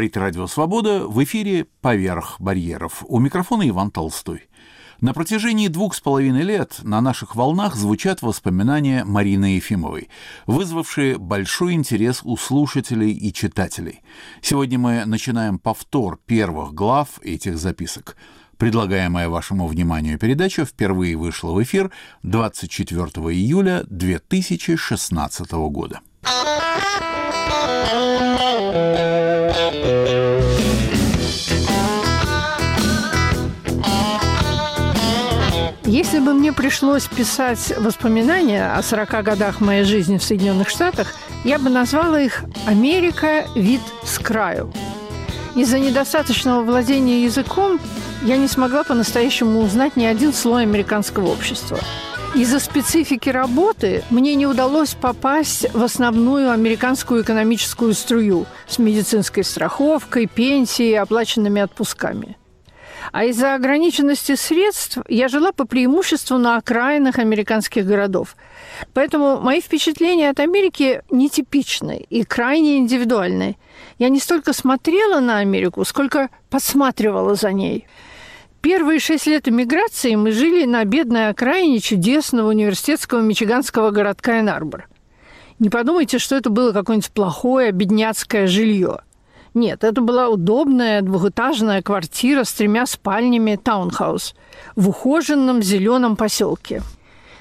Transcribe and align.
Говорит 0.00 0.16
Радио 0.16 0.46
Свобода 0.46 1.06
в 1.06 1.22
эфире 1.24 1.66
«Поверх 1.82 2.36
барьеров». 2.40 3.04
У 3.06 3.18
микрофона 3.18 3.68
Иван 3.68 3.90
Толстой. 3.90 4.48
На 5.02 5.12
протяжении 5.12 5.68
двух 5.68 5.94
с 5.94 6.00
половиной 6.00 6.40
лет 6.40 6.78
на 6.82 7.02
наших 7.02 7.36
волнах 7.36 7.76
звучат 7.76 8.22
воспоминания 8.22 9.04
Марины 9.04 9.56
Ефимовой, 9.56 10.08
вызвавшие 10.46 11.18
большой 11.18 11.74
интерес 11.74 12.22
у 12.24 12.38
слушателей 12.38 13.12
и 13.12 13.30
читателей. 13.30 14.00
Сегодня 14.40 14.78
мы 14.78 15.04
начинаем 15.04 15.58
повтор 15.58 16.18
первых 16.24 16.72
глав 16.72 17.20
этих 17.20 17.58
записок. 17.58 18.16
Предлагаемая 18.56 19.28
вашему 19.28 19.66
вниманию 19.66 20.18
передача 20.18 20.64
впервые 20.64 21.14
вышла 21.14 21.52
в 21.52 21.62
эфир 21.62 21.90
24 22.22 23.04
июля 23.04 23.84
2016 23.90 25.52
года. 25.52 26.00
Если 36.00 36.18
бы 36.18 36.32
мне 36.32 36.50
пришлось 36.54 37.06
писать 37.06 37.74
воспоминания 37.76 38.72
о 38.72 38.82
40 38.82 39.22
годах 39.22 39.60
моей 39.60 39.84
жизни 39.84 40.16
в 40.16 40.24
Соединенных 40.24 40.70
Штатах, 40.70 41.08
я 41.44 41.58
бы 41.58 41.68
назвала 41.68 42.18
их 42.18 42.42
«Америка. 42.66 43.46
Вид 43.54 43.82
с 44.02 44.18
краю». 44.18 44.72
Из-за 45.54 45.78
недостаточного 45.78 46.62
владения 46.62 47.22
языком 47.22 47.78
я 48.22 48.38
не 48.38 48.48
смогла 48.48 48.82
по-настоящему 48.82 49.60
узнать 49.60 49.94
ни 49.94 50.06
один 50.06 50.32
слой 50.32 50.62
американского 50.62 51.26
общества– 51.26 51.78
из-за 52.32 52.60
специфики 52.60 53.28
работы 53.28 54.04
мне 54.08 54.36
не 54.36 54.46
удалось 54.46 54.94
попасть 54.94 55.66
в 55.74 55.82
основную 55.82 56.52
американскую 56.52 57.24
экономическую 57.24 57.92
струю 57.92 58.46
с 58.68 58.78
медицинской 58.78 59.42
страховкой, 59.42 60.28
пенсией, 60.28 60.96
оплаченными 60.96 61.60
отпусками. 61.60 62.36
А 63.12 63.24
из-за 63.24 63.54
ограниченности 63.54 64.34
средств 64.34 64.98
я 65.08 65.28
жила 65.28 65.52
по 65.52 65.64
преимуществу 65.64 66.38
на 66.38 66.56
окраинах 66.56 67.18
американских 67.18 67.86
городов. 67.86 68.36
Поэтому 68.94 69.40
мои 69.40 69.60
впечатления 69.60 70.30
от 70.30 70.40
Америки 70.40 71.02
нетипичны 71.10 72.06
и 72.08 72.24
крайне 72.24 72.78
индивидуальны. 72.78 73.56
Я 73.98 74.08
не 74.08 74.20
столько 74.20 74.52
смотрела 74.52 75.20
на 75.20 75.38
Америку, 75.38 75.84
сколько 75.84 76.28
подсматривала 76.48 77.34
за 77.34 77.52
ней– 77.52 77.86
Первые 78.60 79.00
шесть 79.00 79.26
лет 79.26 79.48
эмиграции 79.48 80.14
мы 80.16 80.32
жили 80.32 80.66
на 80.66 80.84
бедной 80.84 81.28
окраине 81.28 81.80
чудесного 81.80 82.50
университетского 82.50 83.22
мичиганского 83.22 83.90
городка 83.90 84.38
Энарбор. 84.38 84.86
Не 85.58 85.70
подумайте, 85.70 86.18
что 86.18 86.36
это 86.36 86.50
было 86.50 86.72
какое-нибудь 86.72 87.10
плохое 87.10 87.72
бедняцкое 87.72 88.46
жилье. 88.46 89.00
Нет, 89.54 89.82
это 89.82 90.00
была 90.00 90.28
удобная 90.28 91.02
двухэтажная 91.02 91.82
квартира 91.82 92.44
с 92.44 92.52
тремя 92.52 92.86
спальнями 92.86 93.56
таунхаус 93.56 94.34
в 94.76 94.88
ухоженном 94.88 95.62
зеленом 95.62 96.16
поселке. 96.16 96.82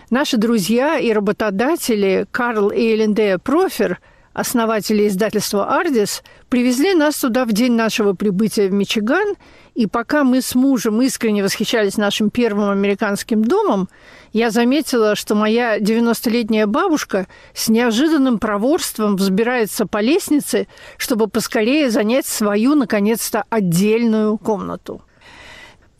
Наши 0.09 0.37
друзья 0.37 0.97
и 0.97 1.13
работодатели 1.13 2.25
Карл 2.31 2.69
и 2.69 2.95
Элендея 2.95 3.37
Профер, 3.37 3.99
основатели 4.39 5.07
издательства 5.07 5.67
«Ардис», 5.77 6.23
привезли 6.49 6.93
нас 6.93 7.17
туда 7.17 7.45
в 7.45 7.51
день 7.51 7.73
нашего 7.73 8.13
прибытия 8.13 8.67
в 8.67 8.73
Мичиган– 8.73 9.35
и 9.79 9.87
пока 9.87 10.25
мы 10.25 10.41
с 10.41 10.55
мужем 10.55 11.01
искренне 11.01 11.41
восхищались 11.41 11.95
нашим 11.95 12.29
первым 12.29 12.69
американским 12.69 13.41
домом, 13.41 13.87
я 14.33 14.51
заметила, 14.51 15.15
что 15.15 15.35
моя 15.35 15.79
90-летняя 15.79 16.67
бабушка 16.67 17.27
с 17.53 17.69
неожиданным 17.69 18.39
проворством 18.39 19.15
взбирается 19.15 19.87
по 19.87 20.01
лестнице, 20.01 20.67
чтобы 20.97 21.29
поскорее 21.29 21.89
занять 21.91 22.25
свою, 22.25 22.75
наконец-то, 22.75 23.45
отдельную 23.49 24.37
комнату. 24.37 25.01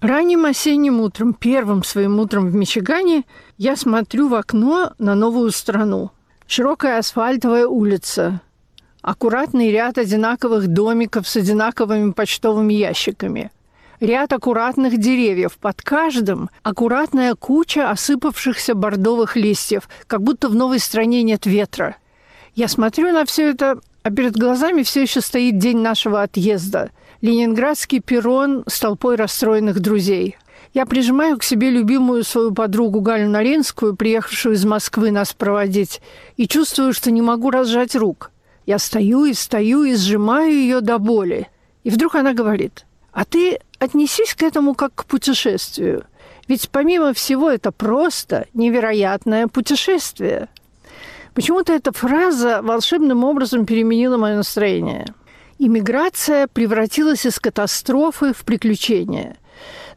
Ранним 0.01 0.43
осенним 0.43 0.99
утром, 0.99 1.33
первым 1.33 1.85
своим 1.85 2.19
утром 2.19 2.49
в 2.49 2.55
Мичигане, 2.55 3.23
я 3.57 3.77
смотрю 3.77 4.27
в 4.27 4.35
окно 4.35 4.91
на 4.97 5.15
новую 5.15 5.51
страну. 5.51 6.11
Широкая 6.49 6.97
асфальтовая 6.97 7.67
улица, 7.67 8.41
аккуратный 9.03 9.69
ряд 9.69 9.99
одинаковых 9.99 10.67
домиков 10.67 11.27
с 11.27 11.35
одинаковыми 11.35 12.11
почтовыми 12.11 12.73
ящиками– 12.73 13.51
ряд 13.99 14.33
аккуратных 14.33 14.97
деревьев. 14.97 15.59
Под 15.59 15.83
каждым 15.83 16.49
аккуратная 16.63 17.35
куча 17.35 17.91
осыпавшихся 17.91 18.73
бордовых 18.73 19.35
листьев, 19.35 19.87
как 20.07 20.23
будто 20.23 20.49
в 20.49 20.55
новой 20.55 20.79
стране 20.79 21.21
нет 21.21 21.45
ветра. 21.45 21.97
Я 22.55 22.67
смотрю 22.67 23.11
на 23.11 23.25
все 23.25 23.51
это, 23.51 23.79
а 24.01 24.09
перед 24.09 24.35
глазами 24.35 24.81
все 24.81 25.03
еще 25.03 25.21
стоит 25.21 25.59
день 25.59 25.77
нашего 25.77 26.23
отъезда. 26.23 26.89
Ленинградский 27.21 28.01
перрон 28.01 28.63
с 28.67 28.79
толпой 28.79 29.17
расстроенных 29.17 29.79
друзей. 29.81 30.35
Я 30.73 30.85
прижимаю 30.85 31.37
к 31.37 31.43
себе 31.43 31.71
любимую 31.71 32.23
свою 32.23 32.53
подругу 32.53 33.01
Галю 33.01 33.27
Наринскую, 33.29 33.95
приехавшую 33.95 34.55
из 34.55 34.65
Москвы 34.65 35.09
нас 35.09 35.33
проводить, 35.33 36.01
и 36.37 36.47
чувствую, 36.47 36.93
что 36.93 37.09
не 37.09 37.21
могу 37.21 37.49
разжать 37.49 37.95
рук. 37.95 38.31
Я 38.67 38.77
стою 38.77 39.25
и 39.25 39.33
стою 39.33 39.83
и 39.83 39.95
сжимаю 39.95 40.51
ее 40.51 40.81
до 40.81 40.99
боли. 40.99 41.47
И 41.83 41.89
вдруг 41.89 42.13
она 42.13 42.33
говорит, 42.33 42.85
а 43.11 43.25
ты 43.25 43.59
отнесись 43.79 44.35
к 44.35 44.43
этому 44.43 44.75
как 44.75 44.93
к 44.93 45.05
путешествию. 45.05 46.05
Ведь 46.47 46.69
помимо 46.69 47.13
всего 47.13 47.49
это 47.49 47.71
просто 47.71 48.45
невероятное 48.53 49.47
путешествие. 49.47 50.49
Почему-то 51.33 51.73
эта 51.73 51.91
фраза 51.91 52.61
волшебным 52.61 53.23
образом 53.23 53.65
переменила 53.65 54.17
мое 54.17 54.35
настроение. 54.35 55.07
Иммиграция 55.57 56.47
превратилась 56.47 57.25
из 57.25 57.39
катастрофы 57.39 58.33
в 58.33 58.45
приключение. 58.45 59.37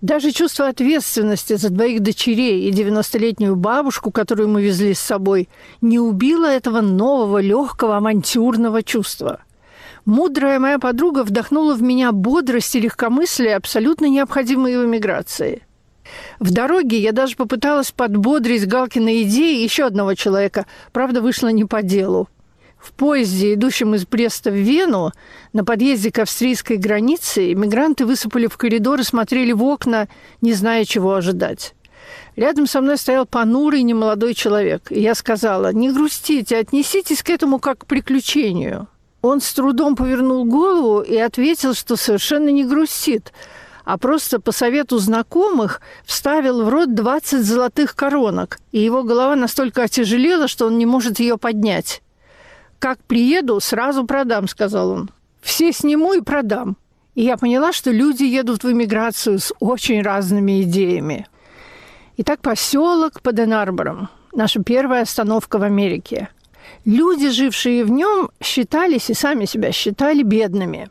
Даже 0.02 0.32
чувство 0.32 0.68
ответственности 0.68 1.56
за 1.56 1.70
двоих 1.70 2.00
дочерей 2.00 2.68
и 2.68 2.72
90-летнюю 2.72 3.56
бабушку, 3.56 4.10
которую 4.10 4.48
мы 4.48 4.60
везли 4.60 4.92
с 4.92 5.00
собой, 5.00 5.48
не 5.80 5.98
убило 5.98 6.44
этого 6.44 6.82
нового, 6.82 7.40
легкого, 7.40 7.96
авантюрного 7.96 8.82
чувства– 8.82 9.40
Мудрая 10.04 10.58
моя 10.58 10.80
подруга 10.80 11.22
вдохнула 11.22 11.74
в 11.74 11.82
меня 11.82 12.10
бодрость 12.10 12.74
и 12.74 12.80
легкомыслие, 12.80 13.54
абсолютно 13.54 14.06
необходимые 14.06 14.80
в 14.80 14.84
эмиграции. 14.84 15.62
В 16.40 16.52
дороге 16.52 16.98
я 16.98 17.12
даже 17.12 17.36
попыталась 17.36 17.92
подбодрить 17.92 18.66
Галкина 18.66 19.22
идеи 19.22 19.62
еще 19.62 19.84
одного 19.84 20.14
человека, 20.14 20.66
правда, 20.92 21.20
вышло 21.20 21.48
не 21.48 21.64
по 21.64 21.82
делу. 21.82 22.28
В 22.82 22.90
поезде, 22.90 23.54
идущем 23.54 23.94
из 23.94 24.04
Бреста 24.04 24.50
в 24.50 24.56
Вену, 24.56 25.12
на 25.52 25.64
подъезде 25.64 26.10
к 26.10 26.18
австрийской 26.18 26.78
границе, 26.78 27.52
иммигранты 27.52 28.04
высыпали 28.04 28.48
в 28.48 28.56
коридор 28.56 28.98
и 28.98 29.04
смотрели 29.04 29.52
в 29.52 29.62
окна, 29.62 30.08
не 30.40 30.52
зная, 30.52 30.84
чего 30.84 31.14
ожидать. 31.14 31.74
Рядом 32.34 32.66
со 32.66 32.80
мной 32.80 32.98
стоял 32.98 33.24
понурый 33.24 33.84
немолодой 33.84 34.34
человек. 34.34 34.90
И 34.90 35.00
я 35.00 35.14
сказала, 35.14 35.72
не 35.72 35.92
грустите, 35.92 36.56
отнеситесь 36.56 37.22
к 37.22 37.30
этому 37.30 37.60
как 37.60 37.78
к 37.78 37.86
приключению. 37.86 38.88
Он 39.20 39.40
с 39.40 39.52
трудом 39.54 39.94
повернул 39.94 40.44
голову 40.44 41.02
и 41.02 41.16
ответил, 41.16 41.74
что 41.74 41.94
совершенно 41.94 42.48
не 42.48 42.64
грустит, 42.64 43.32
а 43.84 43.96
просто 43.96 44.40
по 44.40 44.50
совету 44.50 44.98
знакомых 44.98 45.80
вставил 46.04 46.64
в 46.64 46.68
рот 46.68 46.94
20 46.94 47.44
золотых 47.44 47.94
коронок, 47.94 48.58
и 48.72 48.80
его 48.80 49.04
голова 49.04 49.36
настолько 49.36 49.84
отяжелела, 49.84 50.48
что 50.48 50.66
он 50.66 50.78
не 50.78 50.86
может 50.86 51.20
ее 51.20 51.38
поднять. 51.38 52.02
«Как 52.82 52.98
приеду, 53.04 53.60
сразу 53.60 54.04
продам»,— 54.04 54.48
сказал 54.48 54.90
он. 54.90 55.10
«Все 55.40 55.72
сниму 55.72 56.14
и 56.14 56.20
продам». 56.20 56.76
И 57.14 57.22
я 57.22 57.36
поняла, 57.36 57.72
что 57.72 57.92
люди 57.92 58.24
едут 58.24 58.64
в 58.64 58.72
эмиграцию 58.72 59.38
с 59.38 59.54
очень 59.60 60.02
разными 60.02 60.62
идеями. 60.62 61.28
Итак, 62.16 62.40
поселок 62.40 63.22
под 63.22 63.38
Энарбором. 63.38 64.08
Наша 64.34 64.60
первая 64.64 65.02
остановка 65.02 65.58
в 65.58 65.62
Америке– 65.62 66.28
Люди, 66.84 67.28
жившие 67.30 67.84
в 67.84 67.90
нем, 67.90 68.30
считались 68.42 69.10
и 69.10 69.14
сами 69.14 69.44
себя 69.44 69.70
считали 69.72 70.22
бедными. 70.22 70.90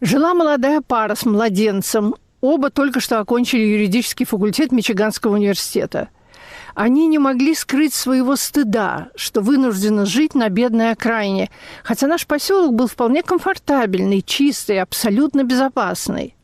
Жила 0.00 0.34
молодая 0.34 0.80
пара 0.80 1.14
с 1.14 1.24
младенцем. 1.24 2.16
Оба 2.40 2.70
только 2.70 3.00
что 3.00 3.20
окончили 3.20 3.62
юридический 3.62 4.26
факультет 4.26 4.72
Мичиганского 4.72 5.34
университета. 5.34 6.08
Они 6.74 7.06
не 7.06 7.18
могли 7.18 7.54
скрыть 7.54 7.94
своего 7.94 8.36
стыда, 8.36 9.08
что 9.14 9.40
вынуждены 9.40 10.06
жить 10.06 10.34
на 10.34 10.48
бедной 10.48 10.92
окраине, 10.92 11.50
хотя 11.82 12.06
наш 12.06 12.26
поселок 12.26 12.74
был 12.74 12.86
вполне 12.86 13.22
комфортабельный, 13.22 14.22
чистый, 14.22 14.80
абсолютно 14.80 15.44
безопасный. 15.44 16.34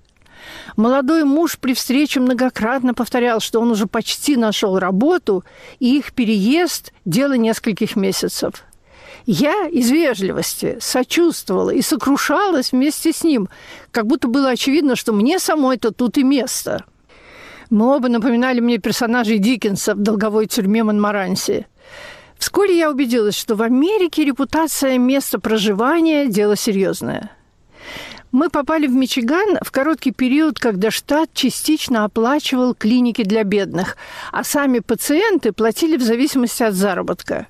Молодой 0.77 1.25
муж 1.25 1.59
при 1.59 1.75
встрече 1.75 2.21
многократно 2.21 2.95
повторял, 2.95 3.41
что 3.41 3.61
он 3.61 3.71
уже 3.71 3.87
почти 3.87 4.37
нашел 4.37 4.79
работу, 4.79 5.45
и 5.81 5.97
их 5.97 6.13
переезд– 6.13 6.93
дело 7.05 7.35
нескольких 7.35 7.97
месяцев. 7.97 8.65
Я 9.25 9.67
из 9.67 9.91
вежливости 9.91 10.79
сочувствовала 10.81 11.71
и 11.71 11.83
сокрушалась 11.83 12.71
вместе 12.71 13.13
с 13.13 13.25
ним, 13.25 13.49
как 13.91 14.07
будто 14.07 14.29
было 14.29 14.51
очевидно, 14.51 14.95
что 14.95 15.13
мне 15.13 15.41
самой-то 15.41 15.91
тут 15.91 16.17
и 16.17 16.23
место. 16.23 16.85
Мы 17.71 17.97
оба 17.97 18.09
напоминали 18.09 18.61
мне 18.61 18.79
персонажей 18.79 19.39
Диккенса 19.39 19.95
в 19.95 19.99
долговой 19.99 20.47
тюрьме 20.47 20.85
Монмаранси. 20.85 21.67
Вскоре 22.39 22.79
я 22.79 22.91
убедилась, 22.91 23.37
что 23.37 23.55
в 23.57 23.63
Америке 23.63 24.25
репутация 24.25 24.99
места 24.99 25.39
проживания– 25.39 26.27
дело 26.29 26.57
серьезное– 26.57 27.31
Мы 28.33 28.51
попали 28.51 28.87
в 28.87 28.93
Мичиган 28.93 29.57
в 29.63 29.71
короткий 29.71 30.11
период, 30.11 30.59
когда 30.59 30.91
штат 30.91 31.31
частично 31.33 32.05
оплачивал 32.05 32.75
клиники 32.75 33.25
для 33.25 33.45
бедных, 33.45 33.97
а 34.31 34.45
сами 34.45 34.81
пациенты 34.81 35.53
платили 35.53 35.97
в 35.97 36.03
зависимости 36.03 36.63
от 36.63 36.75
заработка. 36.75 37.47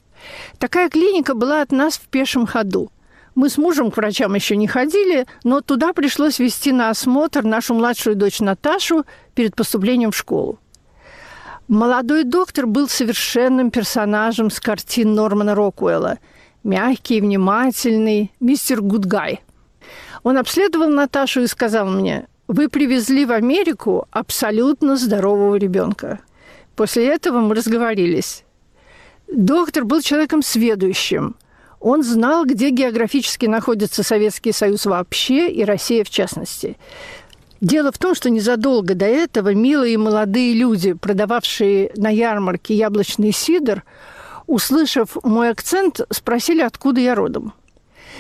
Такая 0.59 0.89
клиника 0.89 1.35
была 1.35 1.63
от 1.63 1.73
нас 1.73 1.97
в 1.97 2.07
пешем 2.09 2.47
ходу. 2.47 2.91
Мы 3.37 3.51
с 3.51 3.59
мужем 3.59 3.91
к 3.91 3.99
врачам 3.99 4.35
еще 4.35 4.57
не 4.57 4.67
ходили, 4.67 5.27
но 5.45 5.61
туда 5.61 5.93
пришлось 5.93 6.39
вести 6.39 6.73
на 6.73 6.89
осмотр 6.89 7.45
нашу 7.45 7.75
младшую 7.75 8.17
дочь 8.17 8.41
Наташу 8.41 9.05
перед 9.35 9.55
поступлением 9.55 10.11
в 10.11 10.17
школу. 10.17 10.59
Молодой 11.69 12.25
доктор 12.25 12.67
был 12.67 12.89
совершенным 12.89 13.71
персонажем 13.71 14.51
с 14.51 14.59
картин 14.59 15.15
Нормана 15.15 15.55
Рокуэлла. 15.55 16.19
Мягкий, 16.65 17.21
внимательный, 17.21 18.33
мистер 18.41 18.81
Гудгай. 18.81 19.43
Он 20.23 20.39
обследовал 20.39 20.89
Наташу 20.89 21.43
и 21.43 21.47
сказал 21.47 21.91
мне, 21.91 22.29
«Вы 22.49 22.71
привезли 22.71 23.27
в 23.27 23.33
Америку 23.33 24.09
абсолютно 24.13 24.97
здорового 24.97 25.57
ребенка». 25.57 26.21
После 26.75 27.07
этого 27.07 27.41
мы 27.41 27.55
разговорились. 27.55 28.45
Доктор 29.31 29.85
был 29.85 30.01
человеком 30.01 30.43
сведущим– 30.43 31.37
он 31.81 32.03
знал, 32.03 32.45
где 32.45 32.71
географически 32.71 33.47
находится 33.47 34.03
Советский 34.03 34.53
Союз 34.53 34.87
вообще 34.87 35.49
и 35.49 35.65
Россия 35.65 36.05
в 36.05 36.11
частности. 36.11 36.77
Дело 37.61 37.91
в 37.91 37.99
том, 37.99 38.15
что 38.15 38.31
незадолго 38.31 38.95
до 38.95 39.07
этого 39.07 39.55
милые 39.55 39.99
молодые 39.99 40.55
люди, 40.55 40.93
продававшие 40.93 41.91
на 41.97 42.11
ярмарке 42.11 42.75
яблочный 42.75 43.33
сидр, 43.33 43.83
услышав 44.47 45.17
мой 45.23 45.51
акцент, 45.51 46.01
спросили, 46.11 46.61
откуда 46.61 47.01
я 47.01 47.15
родом. 47.15 47.55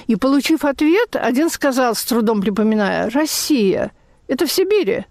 И, 0.06 0.16
получив 0.16 0.64
ответ, 0.64 1.16
один 1.16 1.50
сказал, 1.50 1.94
с 1.94 2.04
трудом 2.04 2.40
припоминая, 2.40 3.10
«Россия. 3.10 3.92
Это 4.26 4.46
в 4.46 4.52
Сибири». 4.52 5.06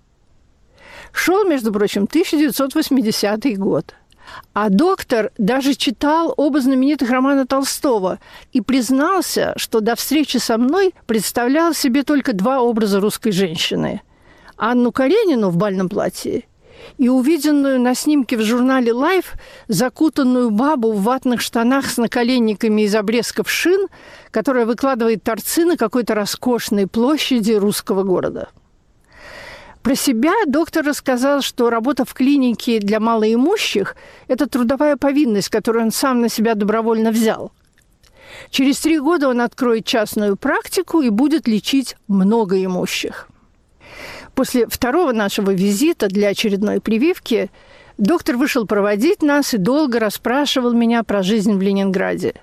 Шел, 1.11 1.47
между 1.47 1.71
прочим, 1.71 2.03
1980 2.03 3.57
год– 3.57 3.93
а 4.53 4.69
доктор 4.69 5.31
даже 5.37 5.73
читал 5.73 6.33
оба 6.37 6.61
знаменитых 6.61 7.09
романа 7.09 7.45
Толстого 7.45 8.19
и 8.53 8.61
признался, 8.61 9.53
что 9.57 9.81
до 9.81 9.95
встречи 9.95 10.37
со 10.37 10.57
мной 10.57 10.93
представлял 11.05 11.73
себе 11.73 12.03
только 12.03 12.33
два 12.33 12.61
образа 12.61 12.99
русской 12.99 13.31
женщины. 13.31 14.01
Анну 14.57 14.91
Каренину 14.91 15.49
в 15.49 15.57
бальном 15.57 15.89
платье 15.89 16.43
и 16.97 17.09
увиденную 17.09 17.79
на 17.79 17.95
снимке 17.95 18.37
в 18.37 18.41
журнале 18.41 18.91
Life 18.91 19.25
закутанную 19.67 20.51
бабу 20.51 20.91
в 20.91 21.03
ватных 21.03 21.41
штанах 21.41 21.87
с 21.87 21.97
наколенниками 21.97 22.83
из 22.83 22.95
обрезков 22.95 23.49
шин, 23.49 23.87
которая 24.31 24.65
выкладывает 24.65 25.23
торцы 25.23 25.65
на 25.65 25.77
какой-то 25.77 26.15
роскошной 26.15 26.87
площади 26.87 27.53
русского 27.53 28.03
города. 28.03 28.49
Про 29.85 29.93
себя 29.93 30.33
доктор 30.47 30.83
рассказал, 30.83 31.43
что 31.43 31.69
работа 31.69 32.05
в 32.05 32.15
клинике 32.15 32.79
для 32.79 32.99
малоимущих– 32.99 33.95
это 34.27 34.49
трудовая 34.49 34.97
повинность, 34.97 35.49
которую 35.49 35.85
он 35.85 35.91
сам 35.91 36.21
на 36.21 36.27
себя 36.27 36.55
добровольно 36.55 37.11
взял. 37.11 37.51
Через 38.49 38.79
три 38.79 38.97
года 38.97 39.29
он 39.29 39.41
откроет 39.41 39.85
частную 39.85 40.37
практику 40.37 41.01
и 41.01 41.11
будет 41.11 41.47
лечить 41.47 41.97
многоимущих. 42.07 43.27
После 44.33 44.65
второго 44.65 45.11
нашего 45.11 45.51
визита 45.51 46.07
для 46.07 46.29
очередной 46.29 46.81
прививки 46.81 47.51
доктор 47.99 48.37
вышел 48.37 48.65
проводить 48.65 49.21
нас 49.21 49.53
и 49.53 49.59
долго 49.59 49.99
расспрашивал 49.99 50.73
меня 50.73 51.03
про 51.03 51.21
жизнь 51.21 51.53
в 51.53 51.61
Ленинграде. 51.61 52.33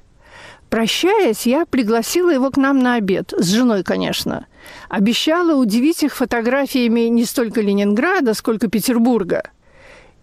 Прощаясь, 0.73 1.45
я 1.45 1.67
пригласила 1.67 2.31
его 2.31 2.51
к 2.51 2.57
нам 2.57 2.79
на 2.79 2.95
обед, 2.95 3.35
с 3.37 3.47
женой, 3.51 3.85
конечно– 3.85 4.47
обещала 4.89 5.55
удивить 5.55 6.03
их 6.03 6.15
фотографиями 6.15 7.03
не 7.03 7.27
столько 7.27 7.61
Ленинграда, 7.61 8.33
сколько 8.33 8.69
Петербурга. 8.69 9.43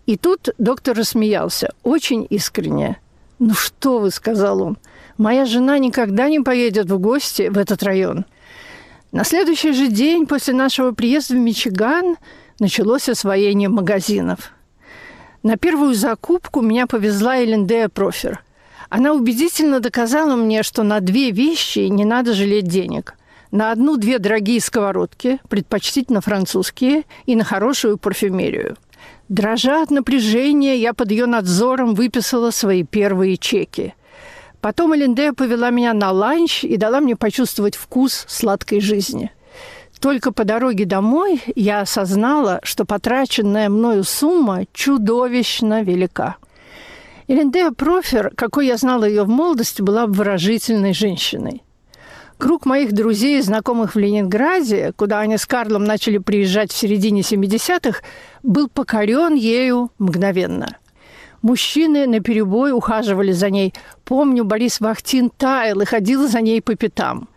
И 0.07 0.17
тут 0.17 0.49
доктор 0.57 0.97
рассмеялся, 0.97 1.73
очень 1.83 2.25
искренне. 2.29 2.99
«Ну 3.37 3.53
что 3.53 3.99
вы»,— 3.99 4.11
сказал 4.11 4.63
он,— 4.63 4.77
«моя 5.17 5.45
жена 5.45 5.77
никогда 5.77 6.27
не 6.29 6.39
поедет 6.39 6.89
в 6.89 6.97
гости 6.97 7.49
в 7.49 7.57
этот 7.57 7.83
район». 7.83 8.25
На 9.11 9.23
следующий 9.23 9.71
же 9.71 9.87
день 9.87 10.25
после 10.25 10.55
нашего 10.55 10.93
приезда 10.93 11.35
в 11.35 11.37
Мичиган 11.37 12.17
началось 12.59 13.07
освоение 13.07 13.69
магазинов. 13.69 14.51
На 15.41 15.57
первую 15.57 15.95
закупку 15.95 16.61
меня 16.61 16.85
повезла 16.85 17.43
Элендея 17.43 17.87
Профер. 17.87 18.43
Она 18.89 19.13
убедительно 19.13 19.79
доказала 19.79 20.35
мне, 20.35 20.63
что 20.63 20.83
на 20.83 20.99
две 20.99 21.31
вещи 21.31 21.79
не 21.79 22.05
надо 22.05 22.33
жалеть 22.33 22.67
денег 22.67 23.15
на 23.51 23.71
одну-две 23.71 24.19
дорогие 24.19 24.61
сковородки, 24.61 25.39
предпочтительно 25.49 26.21
французские, 26.21 27.03
и 27.25 27.35
на 27.35 27.43
хорошую 27.43 27.97
парфюмерию. 27.97 28.77
Дрожа 29.27 29.81
от 29.83 29.91
напряжения, 29.91 30.75
я 30.77 30.93
под 30.93 31.11
ее 31.11 31.25
надзором 31.25 31.93
выписала 31.93 32.51
свои 32.51 32.83
первые 32.83 33.37
чеки. 33.37 33.93
Потом 34.61 34.95
Элиндея 34.95 35.33
повела 35.33 35.69
меня 35.69 35.93
на 35.93 36.11
ланч 36.11 36.63
и 36.63 36.75
дала 36.77 36.99
мне 36.99 37.15
почувствовать 37.15 37.75
вкус 37.75 38.25
сладкой 38.27 38.81
жизни. 38.81 39.31
Только 39.99 40.31
по 40.31 40.45
дороге 40.45 40.85
домой 40.85 41.41
я 41.55 41.81
осознала, 41.81 42.59
что 42.63 42.85
потраченная 42.85 43.69
мною 43.69 44.03
сумма 44.03 44.65
чудовищно 44.73 45.83
велика. 45.83 46.37
Элиндея 47.29 47.69
Профер, 47.69 48.31
какой 48.35 48.65
я 48.65 48.77
знала 48.77 49.03
ее 49.03 49.23
в 49.23 49.29
молодости, 49.29 49.83
была 49.83 50.07
выражительной 50.07 50.95
женщиной. 50.95 51.61
Круг 52.39 52.65
моих 52.65 52.91
друзей 52.91 53.37
и 53.37 53.41
знакомых 53.43 53.93
в 53.93 53.99
Ленинграде, 53.99 54.93
куда 54.95 55.19
они 55.19 55.37
с 55.37 55.45
Карлом 55.45 55.83
начали 55.83 56.17
приезжать 56.17 56.71
в 56.71 56.75
середине 56.75 57.21
70-х, 57.21 58.01
был 58.41 58.67
покорен 58.67 59.35
ею 59.35 59.91
мгновенно. 59.99 60.79
Мужчины 61.43 62.07
на 62.07 62.19
перебой 62.19 62.71
ухаживали 62.71 63.31
за 63.31 63.51
ней. 63.51 63.75
Помню, 64.05 64.43
Борис 64.43 64.79
Вахтин 64.79 65.29
таял 65.29 65.81
и 65.81 65.85
ходил 65.85 66.27
за 66.27 66.41
ней 66.41 66.63
по 66.63 66.73
пятам. 66.73 67.29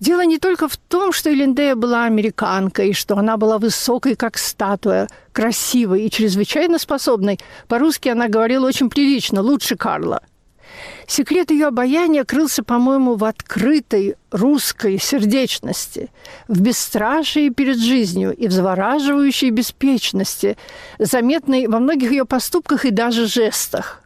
Дело 0.00 0.24
не 0.24 0.38
только 0.38 0.68
в 0.68 0.76
том, 0.76 1.12
что 1.12 1.32
Элендея 1.32 1.74
была 1.74 2.04
американкой, 2.04 2.92
что 2.92 3.16
она 3.16 3.36
была 3.36 3.58
высокой, 3.58 4.16
как 4.16 4.38
статуя, 4.38 5.08
красивой 5.32 6.04
и 6.04 6.10
чрезвычайно 6.10 6.78
способной. 6.78 7.38
По-русски 7.68 8.08
она 8.08 8.28
говорила 8.28 8.66
очень 8.66 8.90
прилично, 8.90 9.42
лучше 9.42 9.76
Карла– 9.76 10.20
Секрет 11.06 11.50
ее 11.50 11.66
обаяния 11.66 12.24
крылся, 12.24 12.62
по-моему, 12.62 13.14
в 13.14 13.24
открытой 13.24 14.16
русской 14.30 14.98
сердечности, 14.98 16.10
в 16.48 16.60
бесстрашии 16.60 17.48
перед 17.50 17.78
жизнью 17.78 18.34
и 18.34 18.48
в 18.48 18.52
завораживающей 18.52 19.50
беспечности, 19.50 20.56
заметной 20.98 21.68
во 21.68 21.78
многих 21.78 22.10
ее 22.10 22.24
поступках 22.24 22.84
и 22.84 22.90
даже 22.90 23.26
жестах. 23.26 24.02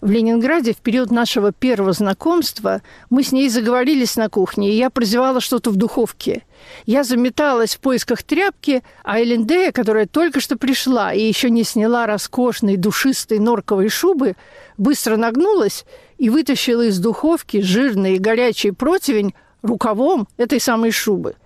В 0.00 0.10
Ленинграде 0.10 0.72
в 0.72 0.78
период 0.78 1.10
нашего 1.10 1.52
первого 1.52 1.92
знакомства 1.92 2.82
мы 3.10 3.22
с 3.22 3.32
ней 3.32 3.48
заговорились 3.48 4.16
на 4.16 4.28
кухне, 4.28 4.70
и 4.70 4.76
я 4.76 4.90
прозевала 4.90 5.40
что-то 5.40 5.70
в 5.70 5.76
духовке. 5.76 6.42
Я 6.86 7.04
заметалась 7.04 7.74
в 7.74 7.80
поисках 7.80 8.22
тряпки, 8.22 8.82
а 9.02 9.20
Элендея, 9.20 9.72
которая 9.72 10.06
только 10.06 10.40
что 10.40 10.56
пришла 10.56 11.12
и 11.12 11.22
еще 11.22 11.50
не 11.50 11.64
сняла 11.64 12.06
роскошной 12.06 12.76
душистой 12.76 13.38
норковой 13.38 13.88
шубы, 13.88 14.36
быстро 14.78 15.16
нагнулась 15.16 15.84
и 16.18 16.30
вытащила 16.30 16.82
из 16.82 16.98
духовки 16.98 17.60
жирный 17.60 18.16
и 18.16 18.18
горячий 18.18 18.70
противень 18.70 19.34
рукавом 19.62 20.28
этой 20.36 20.60
самой 20.60 20.90
шубы. 20.90 21.36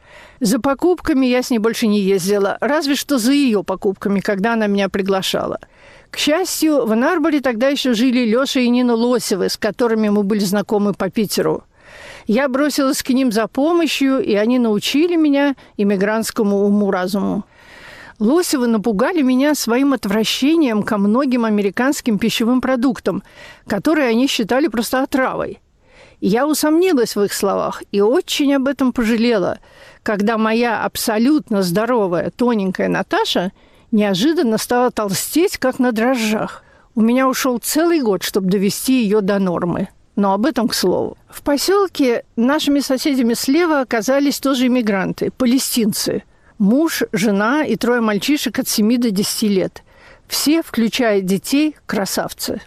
За 0.41 0.61
покупками 0.61 1.27
я 1.27 1.43
с 1.43 1.51
ней 1.51 1.59
больше 1.59 1.87
не 1.87 2.01
ездила, 2.01 2.59
разве 2.61 2.95
что 2.95 3.19
за 3.19 3.33
ее 3.33 3.65
покупками, 3.65 4.21
когда 4.21 4.53
она 4.53 4.67
меня 4.67 4.89
приглашала. 4.89 5.59
К 6.11 6.17
счастью, 6.17 6.87
в 6.87 6.95
Нарборе 6.97 7.41
тогда 7.41 7.69
еще 7.69 7.95
жили 7.95 8.25
Леша 8.25 8.61
и 8.61 8.69
Нина 8.69 8.95
Лосевы, 8.95 9.49
с 9.49 9.57
которыми 9.57 10.09
мы 10.09 10.23
были 10.23 10.41
знакомы 10.41 10.95
по 10.95 11.11
Питеру. 11.11 11.65
Я 12.27 12.49
бросилась 12.49 13.03
к 13.03 13.11
ним 13.11 13.33
за 13.33 13.47
помощью, 13.47 14.21
и 14.21 14.35
они 14.35 14.59
научили 14.59 15.17
меня 15.17 15.55
иммигрантскому 15.77 16.65
уму-разуму. 16.65 17.45
Лосевы 18.19 18.67
напугали 18.67 19.23
меня 19.23 19.55
своим 19.55 19.93
отвращением 19.93 20.83
ко 20.83 20.99
многим 20.99 21.45
американским 21.45 22.19
пищевым 22.19 22.61
продуктам, 22.61 23.23
которые 23.67 24.09
они 24.09 24.27
считали 24.27 24.67
просто 24.67 25.03
отравой. 25.03 25.61
Я 26.21 26.49
усомнилась 26.49 27.15
в 27.15 27.23
их 27.23 27.33
словах 27.33 27.83
и 27.93 28.01
очень 28.01 28.53
об 28.55 28.67
этом 28.67 28.93
пожалела, 28.93 29.61
когда 30.03 30.37
моя 30.37 30.83
абсолютно 30.83 31.63
здоровая, 31.63 32.31
тоненькая 32.31 32.89
Наташа 32.89 33.53
неожиданно 33.91 34.59
стала 34.59 34.91
толстеть, 34.91 35.59
как 35.59 35.79
на 35.79 35.93
дрожжах. 35.93 36.63
У 36.95 37.01
меня 37.01 37.29
ушел 37.29 37.59
целый 37.59 38.01
год, 38.01 38.23
чтобы 38.23 38.49
довести 38.49 39.03
ее 39.03 39.21
до 39.21 39.39
нормы. 39.39 39.89
Но 40.17 40.33
об 40.33 40.47
этом 40.47 40.69
к 40.69 40.75
слову. 40.75 41.17
В 41.29 41.43
поселке 41.43 42.25
нашими 42.37 42.81
соседями 42.81 43.35
слева 43.35 43.81
оказались 43.81 44.41
тоже 44.41 44.67
иммигранты, 44.67 45.31
палестинцы– 45.31 46.25
Муж, 46.59 47.05
жена 47.13 47.65
и 47.65 47.77
трое 47.77 48.01
мальчишек 48.01 48.59
от 48.59 48.69
7 48.69 48.99
до 48.99 49.13
10 49.13 49.43
лет. 49.45 49.85
Все, 50.27 50.63
включая 50.63 51.21
детей, 51.21 51.77
красавцы. 51.87 52.61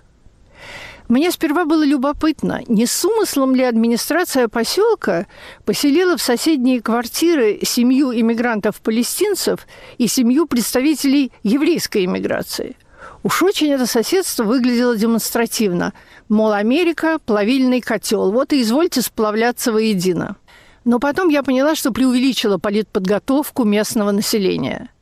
Мне 1.12 1.30
сперва 1.30 1.66
было 1.66 1.84
любопытно, 1.84 2.62
не 2.70 2.86
с 2.86 3.04
умыслом 3.04 3.54
ли 3.54 3.66
администрация 3.66 4.48
поселка 4.48 5.28
поселила 5.66 6.16
в 6.16 6.22
соседние 6.22 6.82
квартиры 6.82 7.60
семью 7.64 8.14
иммигрантов-палестинцев 8.14 9.68
и 9.98 10.08
семью 10.08 10.48
представителей 10.48 11.34
еврейской 11.44 12.06
иммиграции. 12.06 12.78
Уж 13.24 13.44
очень 13.44 13.74
это 13.74 13.88
соседство 13.88 14.46
выглядело 14.46 14.96
демонстративно. 14.96 15.92
Мол, 16.30 16.54
Америка– 16.54 17.20
плавильный 17.26 17.82
котел, 17.82 18.32
вот 18.32 18.54
и 18.54 18.62
извольте 18.62 19.02
сплавляться 19.02 19.74
воедино. 19.74 20.38
Но 20.86 21.00
потом 21.00 21.28
я 21.28 21.44
поняла, 21.44 21.76
что 21.76 21.92
преувеличила 21.92 22.58
политподготовку 22.58 23.66
местного 23.66 24.12
населения– 24.12 24.90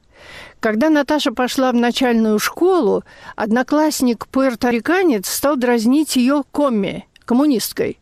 когда 0.59 0.89
Наташа 0.89 1.31
пошла 1.31 1.71
в 1.71 1.75
начальную 1.75 2.39
школу, 2.39 3.03
одноклассник 3.35 4.27
пуэрториканец 4.27 5.29
стал 5.29 5.55
дразнить 5.55 6.15
ее 6.15 6.43
комми, 6.51 7.07
коммунисткой. 7.25 7.99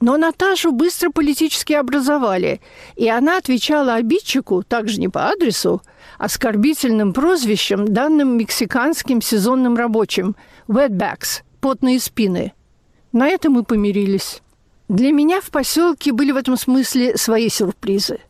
Но 0.00 0.16
Наташу 0.16 0.70
быстро 0.70 1.10
политически 1.10 1.72
образовали, 1.72 2.60
и 2.94 3.08
она 3.08 3.38
отвечала 3.38 3.94
обидчику, 3.94 4.62
также 4.62 5.00
не 5.00 5.08
по 5.08 5.28
адресу, 5.28 5.82
оскорбительным 6.18 7.12
прозвищем, 7.12 7.92
данным 7.92 8.36
мексиканским 8.38 9.20
сезонным 9.20 9.76
рабочим– 9.76 10.36
«wetbacks»– 10.68 11.42
«потные 11.60 11.98
спины». 11.98 12.52
На 13.12 13.28
этом 13.28 13.54
мы 13.54 13.64
помирились. 13.64 14.42
Для 14.88 15.12
меня 15.12 15.40
в 15.40 15.50
поселке 15.50 16.12
были 16.12 16.30
в 16.30 16.36
этом 16.36 16.56
смысле 16.56 17.16
свои 17.16 17.48
сюрпризы. 17.48 18.20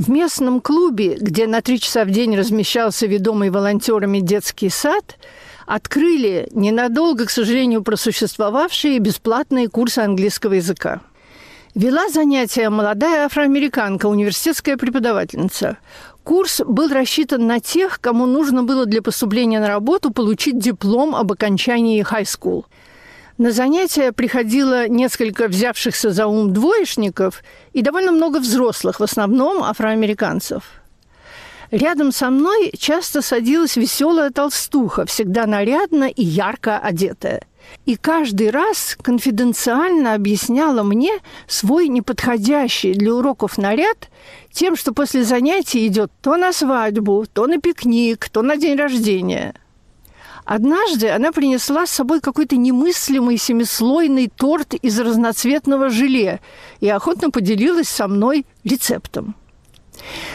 В 0.00 0.08
местном 0.08 0.62
клубе, 0.62 1.18
где 1.20 1.46
на 1.46 1.60
три 1.60 1.78
часа 1.78 2.06
в 2.06 2.10
день 2.10 2.34
размещался 2.34 3.04
ведомый 3.04 3.50
волонтерами 3.50 4.20
детский 4.20 4.70
сад, 4.70 5.18
открыли 5.66 6.48
ненадолго, 6.52 7.26
к 7.26 7.30
сожалению, 7.30 7.82
просуществовавшие 7.82 8.98
бесплатные 8.98 9.68
курсы 9.68 9.98
английского 9.98 10.54
языка. 10.54 11.02
Вела 11.74 12.08
занятия 12.08 12.70
молодая 12.70 13.26
афроамериканка, 13.26 14.06
университетская 14.06 14.78
преподавательница. 14.78 15.76
Курс 16.24 16.62
был 16.66 16.88
рассчитан 16.88 17.46
на 17.46 17.60
тех, 17.60 18.00
кому 18.00 18.24
нужно 18.24 18.62
было 18.62 18.86
для 18.86 19.02
поступления 19.02 19.60
на 19.60 19.68
работу 19.68 20.10
получить 20.10 20.58
диплом 20.58 21.14
об 21.14 21.30
окончании 21.30 22.02
high 22.02 22.24
school– 22.24 22.64
на 23.40 23.52
занятия 23.52 24.12
приходило 24.12 24.86
несколько 24.86 25.48
взявшихся 25.48 26.10
за 26.10 26.26
ум 26.26 26.52
двоечников 26.52 27.42
и 27.72 27.80
довольно 27.80 28.12
много 28.12 28.36
взрослых, 28.36 29.00
в 29.00 29.02
основном 29.02 29.62
афроамериканцев. 29.62 30.62
Рядом 31.70 32.12
со 32.12 32.28
мной 32.28 32.70
часто 32.78 33.22
садилась 33.22 33.76
веселая 33.76 34.28
толстуха, 34.28 35.06
всегда 35.06 35.46
нарядно 35.46 36.04
и 36.04 36.22
ярко 36.22 36.78
одетая. 36.78 37.40
И 37.86 37.96
каждый 37.96 38.50
раз 38.50 38.94
конфиденциально 39.00 40.12
объясняла 40.12 40.82
мне 40.82 41.12
свой 41.46 41.88
неподходящий 41.88 42.92
для 42.92 43.14
уроков 43.14 43.56
наряд 43.56 44.10
тем, 44.52 44.76
что 44.76 44.92
после 44.92 45.24
занятий 45.24 45.86
идет 45.86 46.12
то 46.20 46.36
на 46.36 46.52
свадьбу, 46.52 47.24
то 47.32 47.46
на 47.46 47.58
пикник, 47.58 48.28
то 48.28 48.42
на 48.42 48.58
день 48.58 48.76
рождения– 48.76 49.54
Однажды 50.44 51.10
она 51.10 51.32
принесла 51.32 51.86
с 51.86 51.90
собой 51.90 52.20
какой-то 52.20 52.56
немыслимый 52.56 53.36
семислойный 53.36 54.28
торт 54.28 54.74
из 54.74 54.98
разноцветного 54.98 55.90
желе 55.90 56.40
и 56.80 56.88
охотно 56.88 57.30
поделилась 57.30 57.88
со 57.88 58.08
мной 58.08 58.46
рецептом. 58.64 59.36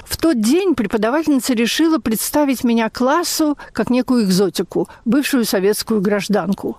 В 0.06 0.18
тот 0.18 0.40
день 0.40 0.76
преподавательница 0.76 1.54
решила 1.54 1.98
представить 1.98 2.64
меня 2.64 2.90
классу 2.90 3.58
как 3.74 3.90
некую 3.90 4.26
экзотику, 4.26 4.88
бывшую 5.06 5.44
советскую 5.46 6.02
гражданку. 6.02 6.78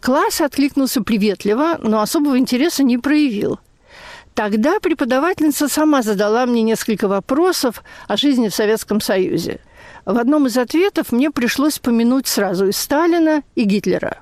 Класс 0.00 0.40
откликнулся 0.40 1.02
приветливо, 1.02 1.78
но 1.80 2.00
особого 2.00 2.38
интереса 2.38 2.82
не 2.82 2.98
проявил. 2.98 3.58
Тогда 4.34 4.80
преподавательница 4.80 5.68
сама 5.68 6.02
задала 6.02 6.44
мне 6.46 6.62
несколько 6.62 7.08
вопросов 7.08 7.82
о 8.06 8.16
жизни 8.16 8.48
в 8.48 8.54
Советском 8.54 9.00
Союзе– 9.00 9.60
в 10.04 10.18
одном 10.18 10.46
из 10.46 10.56
ответов 10.56 11.12
мне 11.12 11.30
пришлось 11.30 11.78
помянуть 11.78 12.26
сразу 12.26 12.66
и 12.66 12.72
Сталина, 12.72 13.42
и 13.54 13.64
Гитлера. 13.64 14.18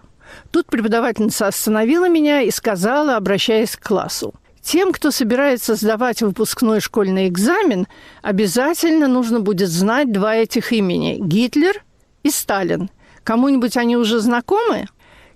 Тут 0.51 0.67
преподавательница 0.67 1.47
остановила 1.47 2.09
меня 2.09 2.43
и 2.43 2.51
сказала, 2.51 3.17
обращаясь 3.17 3.77
к 3.77 3.87
классу, 3.87 4.35
тем, 4.61 4.93
кто 4.93 5.11
собирается 5.11 5.75
сдавать 5.75 6.21
выпускной 6.21 6.81
школьный 6.81 7.29
экзамен, 7.29 7.87
обязательно 8.23 9.09
нужно 9.09 9.41
будет 9.41 9.71
знать 9.71 10.13
два 10.13 10.37
этих 10.37 10.73
имени– 10.73 11.17
Гитлер 11.21 11.83
и 12.23 12.31
Сталин. 12.31 12.91
Кому-нибудь 13.25 13.77
они 13.77 13.97
уже 13.97 14.21
знакомы? 14.21 14.87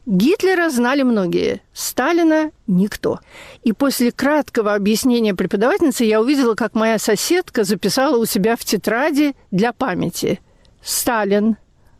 Гитлера 0.05 0.69
знали 0.69 1.03
многие, 1.03 1.61
Сталина– 1.73 2.51
никто. 2.67 3.21
И 3.63 3.73
после 3.73 4.11
краткого 4.11 4.75
объяснения 4.75 5.33
преподавательницы 5.33 6.03
я 6.03 6.21
увидела, 6.21 6.55
как 6.55 6.75
моя 6.75 6.99
соседка 6.99 7.63
записала 7.63 8.17
у 8.17 8.25
себя 8.25 8.57
в 8.57 8.65
тетради 8.65 9.37
для 9.53 9.73
памяти 9.73 10.41
«Сталин, 10.83 11.57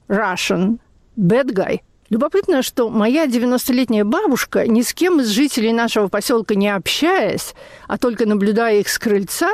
Russian, 0.09 0.79
bad 1.17 1.53
guy». 1.53 1.81
Любопытно, 2.11 2.63
что 2.63 2.91
моя 2.91 3.27
90-летняя 3.27 4.05
бабушка, 4.05 4.67
ни 4.67 4.83
с 4.83 4.93
кем 4.93 5.21
из 5.21 5.29
жителей 5.29 5.73
нашего 5.73 6.09
поселка 6.09 6.57
не 6.57 6.69
общаясь, 6.69 7.55
а 7.87 7.99
только 7.99 8.27
наблюдая 8.27 8.81
их 8.81 8.89
с 8.89 8.99
крыльца, 8.99 9.49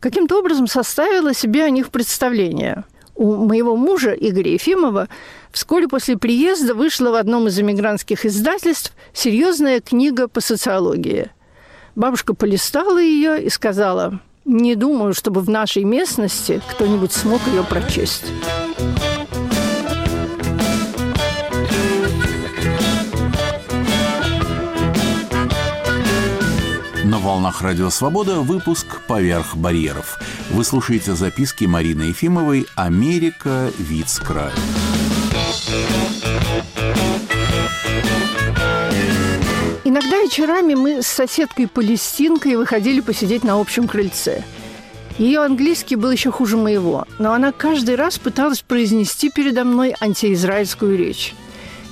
каким-то 0.00 0.38
образом 0.38 0.66
составила 0.66 1.32
себе 1.32 1.64
о 1.64 1.70
них 1.70 1.90
представление– 1.90 2.84
у 3.16 3.34
моего 3.34 3.76
мужа 3.76 4.12
Игоря 4.12 4.52
Ефимова 4.52 5.08
вскоре 5.56 5.88
после 5.88 6.18
приезда 6.18 6.74
вышла 6.74 7.10
в 7.10 7.14
одном 7.14 7.48
из 7.48 7.58
эмигрантских 7.58 8.26
издательств 8.26 8.92
серьезная 9.14 9.80
книга 9.80 10.28
по 10.28 10.42
социологии. 10.42 11.30
Бабушка 11.94 12.34
полистала 12.34 13.00
ее 13.00 13.42
и 13.42 13.48
сказала, 13.48 14.20
не 14.44 14.74
думаю, 14.74 15.14
чтобы 15.14 15.40
в 15.40 15.48
нашей 15.48 15.84
местности 15.84 16.60
кто-нибудь 16.70 17.10
смог 17.10 17.40
ее 17.46 17.64
прочесть. 17.64 18.26
На 27.02 27.18
волнах 27.18 27.62
Радио 27.62 27.88
Свобода 27.88 28.40
выпуск 28.40 29.00
«Поверх 29.08 29.56
барьеров». 29.56 30.18
Вы 30.50 30.64
слушаете 30.64 31.14
записки 31.14 31.64
Марины 31.64 32.02
Ефимовой 32.02 32.66
«Америка. 32.76 33.70
Вид 33.78 34.10
с 34.10 34.18
краю». 34.18 34.52
Иногда 39.84 40.22
вечерами 40.22 40.74
мы 40.74 41.02
с 41.02 41.06
соседкой 41.06 41.66
Палестинкой 41.66 42.56
выходили 42.56 43.00
посидеть 43.00 43.42
на 43.42 43.60
общем 43.60 43.88
крыльце. 43.88 44.44
Ее 45.18 45.40
английский 45.40 45.96
был 45.96 46.10
еще 46.10 46.30
хуже 46.30 46.56
моего, 46.56 47.06
но 47.18 47.32
она 47.32 47.50
каждый 47.50 47.94
раз 47.94 48.18
пыталась 48.18 48.60
произнести 48.60 49.30
передо 49.30 49.64
мной 49.64 49.94
антиизраильскую 49.98 50.96
речь. 50.96 51.34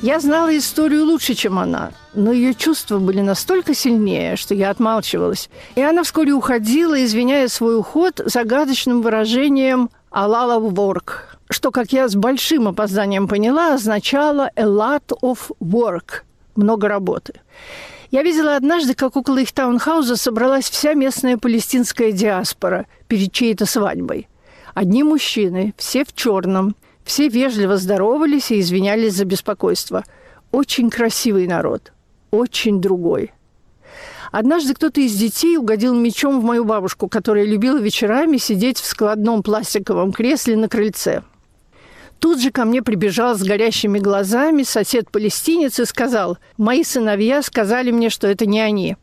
Я 0.03 0.21
знала 0.21 0.57
историю 0.57 1.05
лучше, 1.05 1.35
чем 1.35 1.59
она, 1.59 1.93
но 2.13 2.31
ее 2.31 2.55
чувства 2.55 2.99
были 2.99 3.23
настолько 3.23 3.75
сильнее, 3.75 4.37
что 4.37 4.55
я 4.55 4.71
отмалчивалась. 4.71 5.49
И 5.75 5.81
она 5.81 6.03
вскоре 6.03 6.33
уходила, 6.33 7.03
извиняя 7.03 7.49
свой 7.49 7.79
уход 7.79 8.21
загадочным 8.25 9.01
выражением 9.01 9.89
«Алала 10.11 10.61
work», 10.61 11.34
что, 11.51 11.71
как 11.71 11.93
я 11.93 12.09
с 12.09 12.15
большим 12.15 12.69
опозданием 12.69 13.29
поняла, 13.29 13.75
означало 13.75 14.51
«a 14.57 14.65
lot 14.65 15.13
of 15.23 15.39
work»– 15.61 16.23
много 16.57 16.89
работы. 16.89 17.41
Я 18.11 18.23
видела 18.23 18.57
однажды, 18.57 18.95
как 18.95 19.17
около 19.17 19.39
их 19.39 19.53
таунхауза 19.53 20.17
собралась 20.17 20.71
вся 20.71 20.95
местная 20.95 21.37
палестинская 21.37 22.13
диаспора 22.13 22.87
перед 23.09 23.33
чьей-то 23.33 23.67
свадьбой. 23.67 24.29
Одни 24.75 25.03
мужчины, 25.03 25.75
все 25.77 26.05
в 26.05 26.13
черном, 26.15 26.77
все 27.05 27.29
вежливо 27.29 27.77
здоровались 27.77 28.51
и 28.51 28.61
извинялись 28.61 29.15
за 29.15 29.25
беспокойство. 29.25 30.05
Очень 30.53 30.91
красивый 30.91 31.47
народ 31.47 31.93
очень 32.35 32.81
другой. 32.81 33.33
Однажды 34.33 34.75
кто-то 34.75 35.01
из 35.01 35.15
детей 35.15 35.57
угодил 35.57 35.95
мечом 35.95 36.41
в 36.41 36.45
мою 36.45 36.65
бабушку, 36.65 37.09
которая 37.09 37.45
любила 37.45 37.79
вечерами 37.79 38.37
сидеть 38.37 38.79
в 38.79 38.85
складном 38.85 39.43
пластиковом 39.43 40.13
кресле 40.13 40.57
на 40.57 40.69
крыльце. 40.69 41.23
Тут 42.19 42.41
же 42.41 42.51
ко 42.51 42.65
мне 42.65 42.83
прибежал 42.83 43.37
с 43.37 43.43
горящими 43.43 43.99
глазами 43.99 44.63
сосед-палестинец 44.63 45.79
и 45.79 45.85
сказал, 45.85 46.39
«Мои 46.57 46.85
сыновья 46.85 47.43
сказали 47.43 47.91
мне, 47.91 48.11
что 48.11 48.27
это 48.27 48.47
не 48.47 48.61
они». 48.61 48.97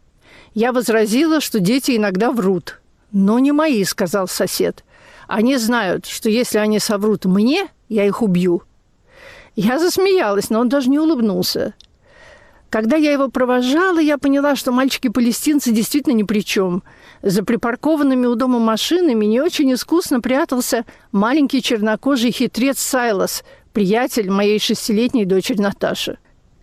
Я 0.53 0.73
возразила, 0.73 1.39
что 1.39 1.59
дети 1.59 1.95
иногда 1.95 2.31
врут. 2.31 2.81
«Но 3.11 3.39
не 3.39 3.51
мои»,— 3.51 3.83
сказал 3.85 4.27
сосед. 4.27 4.83
«Они 5.27 5.57
знают, 5.57 6.05
что 6.05 6.29
если 6.29 6.57
они 6.57 6.79
соврут 6.79 7.25
мне, 7.25 7.67
я 7.89 8.05
их 8.05 8.21
убью». 8.21 8.63
Я 9.55 9.79
засмеялась, 9.79 10.49
но 10.49 10.61
он 10.61 10.69
даже 10.69 10.89
не 10.89 10.99
улыбнулся. 10.99 11.73
Когда 12.71 12.95
я 12.95 13.11
его 13.11 13.27
провожала, 13.27 13.99
я 13.99 14.17
поняла, 14.17 14.55
что 14.55 14.71
мальчики-палестинцы 14.71 15.71
действительно 15.73 16.13
ни 16.13 16.23
при 16.23 16.39
чем. 16.39 16.83
За 17.21 17.43
припаркованными 17.43 18.25
у 18.27 18.35
дома 18.35 18.59
машинами 18.59 19.25
не 19.25 19.41
очень 19.41 19.73
искусно 19.73 20.21
прятался 20.21 20.85
маленький 21.11 21.61
чернокожий 21.61 22.31
хитрец 22.31 22.79
Сайлос, 22.79 23.43
приятель 23.73 24.31
моей 24.31 24.57
шестилетней 24.57 25.25
дочери 25.25 25.59
Наташи. 25.59 26.17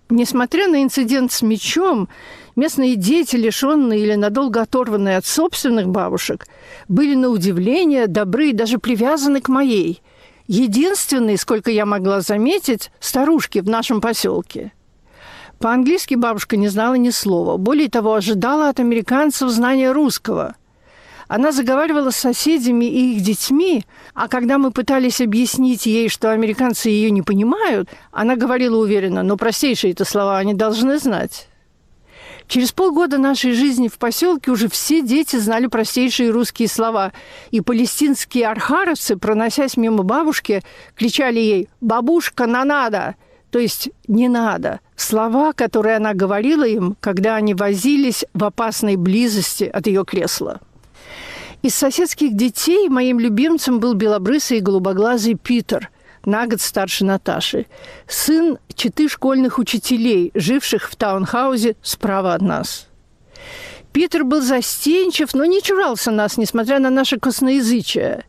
Несмотря 0.09 0.69
на 0.69 0.83
инцидент 0.83 1.31
с 1.31 1.43
мечом, 1.43 2.09
местные 2.57 2.97
дети, 2.97 3.37
лишенные 3.37 4.01
или 4.01 4.15
надолго 4.15 4.63
оторванные 4.63 5.19
от 5.19 5.27
собственных 5.27 5.89
бабушек, 5.89 6.47
были 6.89 7.17
на 7.17 7.29
удивление 7.29 8.07
добры 8.07 8.49
и 8.49 8.55
даже 8.55 8.79
привязаны 8.79 9.43
к 9.43 9.51
моей. 9.51 10.01
Единственные, 10.47 11.37
сколько 11.37 11.71
я 11.71 11.85
могла 11.85 12.23
заметить, 12.23 12.91
старушки 12.99 13.59
в 13.59 13.69
нашем 13.69 14.01
поселке. 14.01 14.73
По-английски 15.59 16.15
бабушка 16.15 16.57
не 16.57 16.69
знала 16.69 16.95
ни 16.95 17.11
слова. 17.11 17.57
Более 17.57 17.89
того, 17.89 18.15
ожидала 18.15 18.69
от 18.69 18.79
американцев 18.79 19.51
знания 19.51 19.91
русского. 19.91 20.55
Она 21.27 21.53
заговаривала 21.53 22.11
с 22.11 22.17
соседями 22.17 22.87
и 22.87 23.17
их 23.17 23.23
детьми, 23.23 23.85
а 24.15 24.29
когда 24.29 24.57
мы 24.57 24.71
пытались 24.71 25.21
объяснить 25.21 25.85
ей, 25.85 26.09
что 26.09 26.33
американцы 26.33 26.89
ее 26.89 27.11
не 27.11 27.23
понимают, 27.23 27.91
она 28.13 28.35
говорила 28.35 28.79
уверенно, 28.79 29.23
но 29.23 29.37
простейшие 29.37 29.93
это 29.93 30.07
слова 30.07 30.39
они 30.39 30.55
должны 30.55 30.99
знать. 30.99 31.49
Через 32.47 32.73
полгода 32.73 33.19
нашей 33.19 33.53
жизни 33.53 33.89
в 33.89 33.99
поселке 33.99 34.51
уже 34.51 34.71
все 34.71 35.03
дети 35.03 35.37
знали 35.37 35.67
простейшие 35.67 36.31
русские 36.31 36.69
слова, 36.69 37.13
и 37.51 37.61
палестинские 37.61 38.49
архаровцы, 38.49 39.19
проносясь 39.19 39.77
мимо 39.77 40.03
бабушки, 40.03 40.63
кричали 40.95 41.41
ей 41.41 41.69
«Бабушка, 41.83 42.47
на 42.47 42.65
надо!» 42.65 43.17
То 43.51 43.59
есть 43.59 43.91
«не 44.07 44.29
надо», 44.29 44.81
слова, 44.97 45.53
которые 45.53 45.97
она 45.97 46.13
говорила 46.13 46.67
им, 46.67 46.97
когда 47.01 47.37
они 47.37 47.55
возились 47.55 48.25
в 48.35 48.45
опасной 48.45 48.97
близости 48.97 49.65
от 49.65 49.87
ее 49.87 50.05
кресла. 50.05 50.61
Из 51.63 51.75
соседских 51.75 52.37
детей 52.37 52.89
моим 52.89 53.19
любимцем 53.19 53.81
был 53.81 53.95
белобрысый 53.95 54.59
и 54.59 54.61
голубоглазый 54.63 55.35
Питер, 55.35 55.91
на 56.25 56.47
год 56.47 56.61
старше 56.61 57.05
Наташи, 57.05 57.67
сын 58.07 58.59
четы 58.75 59.09
школьных 59.09 59.59
учителей, 59.59 60.31
живших 60.35 60.91
в 60.91 60.97
таунхаузе 60.97 61.77
справа 61.83 62.35
от 62.35 62.43
нас. 62.43 62.87
Питер 63.93 64.25
был 64.25 64.43
застенчив, 64.43 65.33
но 65.33 65.47
не 65.47 65.63
чурался 65.63 66.11
нас, 66.11 66.37
несмотря 66.37 66.79
на 66.79 66.91
наше 66.91 67.19
косноязычие, 67.19 68.25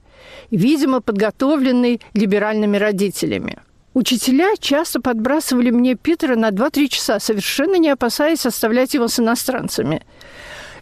видимо, 0.50 1.02
подготовленный 1.02 2.00
либеральными 2.14 2.78
родителями– 2.78 3.58
Учителя 3.94 4.56
часто 4.60 5.02
подбрасывали 5.02 5.72
мне 5.72 5.96
Питера 5.96 6.36
на 6.36 6.50
2-3 6.50 6.88
часа, 6.88 7.20
совершенно 7.20 7.76
не 7.76 7.90
опасаясь 7.90 8.46
оставлять 8.46 8.94
его 8.94 9.08
с 9.08 9.20
иностранцами. 9.20 10.06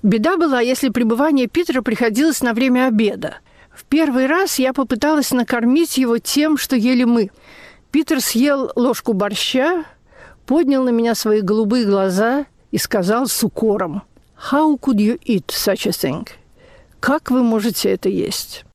Беда 0.03 0.37
была, 0.37 0.59
если 0.59 0.89
пребывание 0.89 1.47
Питера 1.47 1.81
приходилось 1.81 2.41
на 2.41 2.53
время 2.53 2.87
обеда. 2.87 3.37
В 3.73 3.85
первый 3.85 4.27
раз 4.27 4.59
я 4.59 4.73
попыталась 4.73 5.31
накормить 5.31 5.97
его 5.97 6.17
тем, 6.17 6.57
что 6.57 6.75
ели 6.75 7.05
мы. 7.05 7.31
Питер 7.91 8.21
съел 8.21 8.71
ложку 8.75 9.13
борща, 9.13 9.85
поднял 10.45 10.83
на 10.83 10.89
меня 10.89 11.15
свои 11.15 11.41
голубые 11.41 11.85
глаза 11.85 12.45
и 12.71 12.77
сказал 12.77 13.27
с 13.27 13.43
укором 13.43 14.03
«How 14.51 14.77
could 14.79 14.97
you 14.97 15.19
eat 15.25 15.47
such 15.47 15.87
a 15.87 15.91
thing?» 15.91 16.27
«Как 16.99 17.31
вы 17.31 17.43
можете 17.43 17.89
это 17.89 18.09
есть?» 18.09 18.66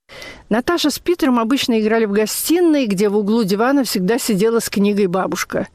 Наташа 0.53 0.91
с 0.91 0.99
Питером 0.99 1.39
обычно 1.39 1.81
играли 1.81 2.05
в 2.05 2.11
гостиной, 2.11 2.85
где 2.85 3.09
в 3.09 3.17
углу 3.17 3.43
дивана 3.43 3.83
всегда 3.83 4.19
сидела 4.19 4.59
с 4.59 4.69
книгой 4.69 5.07
бабушка. 5.07 5.67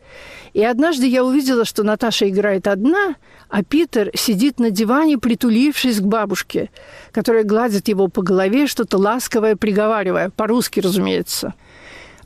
И 0.52 0.62
однажды 0.62 1.08
я 1.08 1.24
увидела, 1.24 1.64
что 1.64 1.82
Наташа 1.82 2.28
играет 2.28 2.68
одна, 2.68 3.16
а 3.48 3.64
Питер 3.64 4.12
сидит 4.14 4.60
на 4.60 4.70
диване, 4.70 5.18
притулившись 5.18 5.98
к 5.98 6.04
бабушке, 6.04 6.70
которая 7.10 7.42
гладит 7.42 7.88
его 7.88 8.06
по 8.06 8.22
голове, 8.22 8.68
что-то 8.68 8.98
ласковое 8.98 9.56
приговаривая, 9.56 10.30
по-русски, 10.30 10.78
разумеется. 10.78 11.54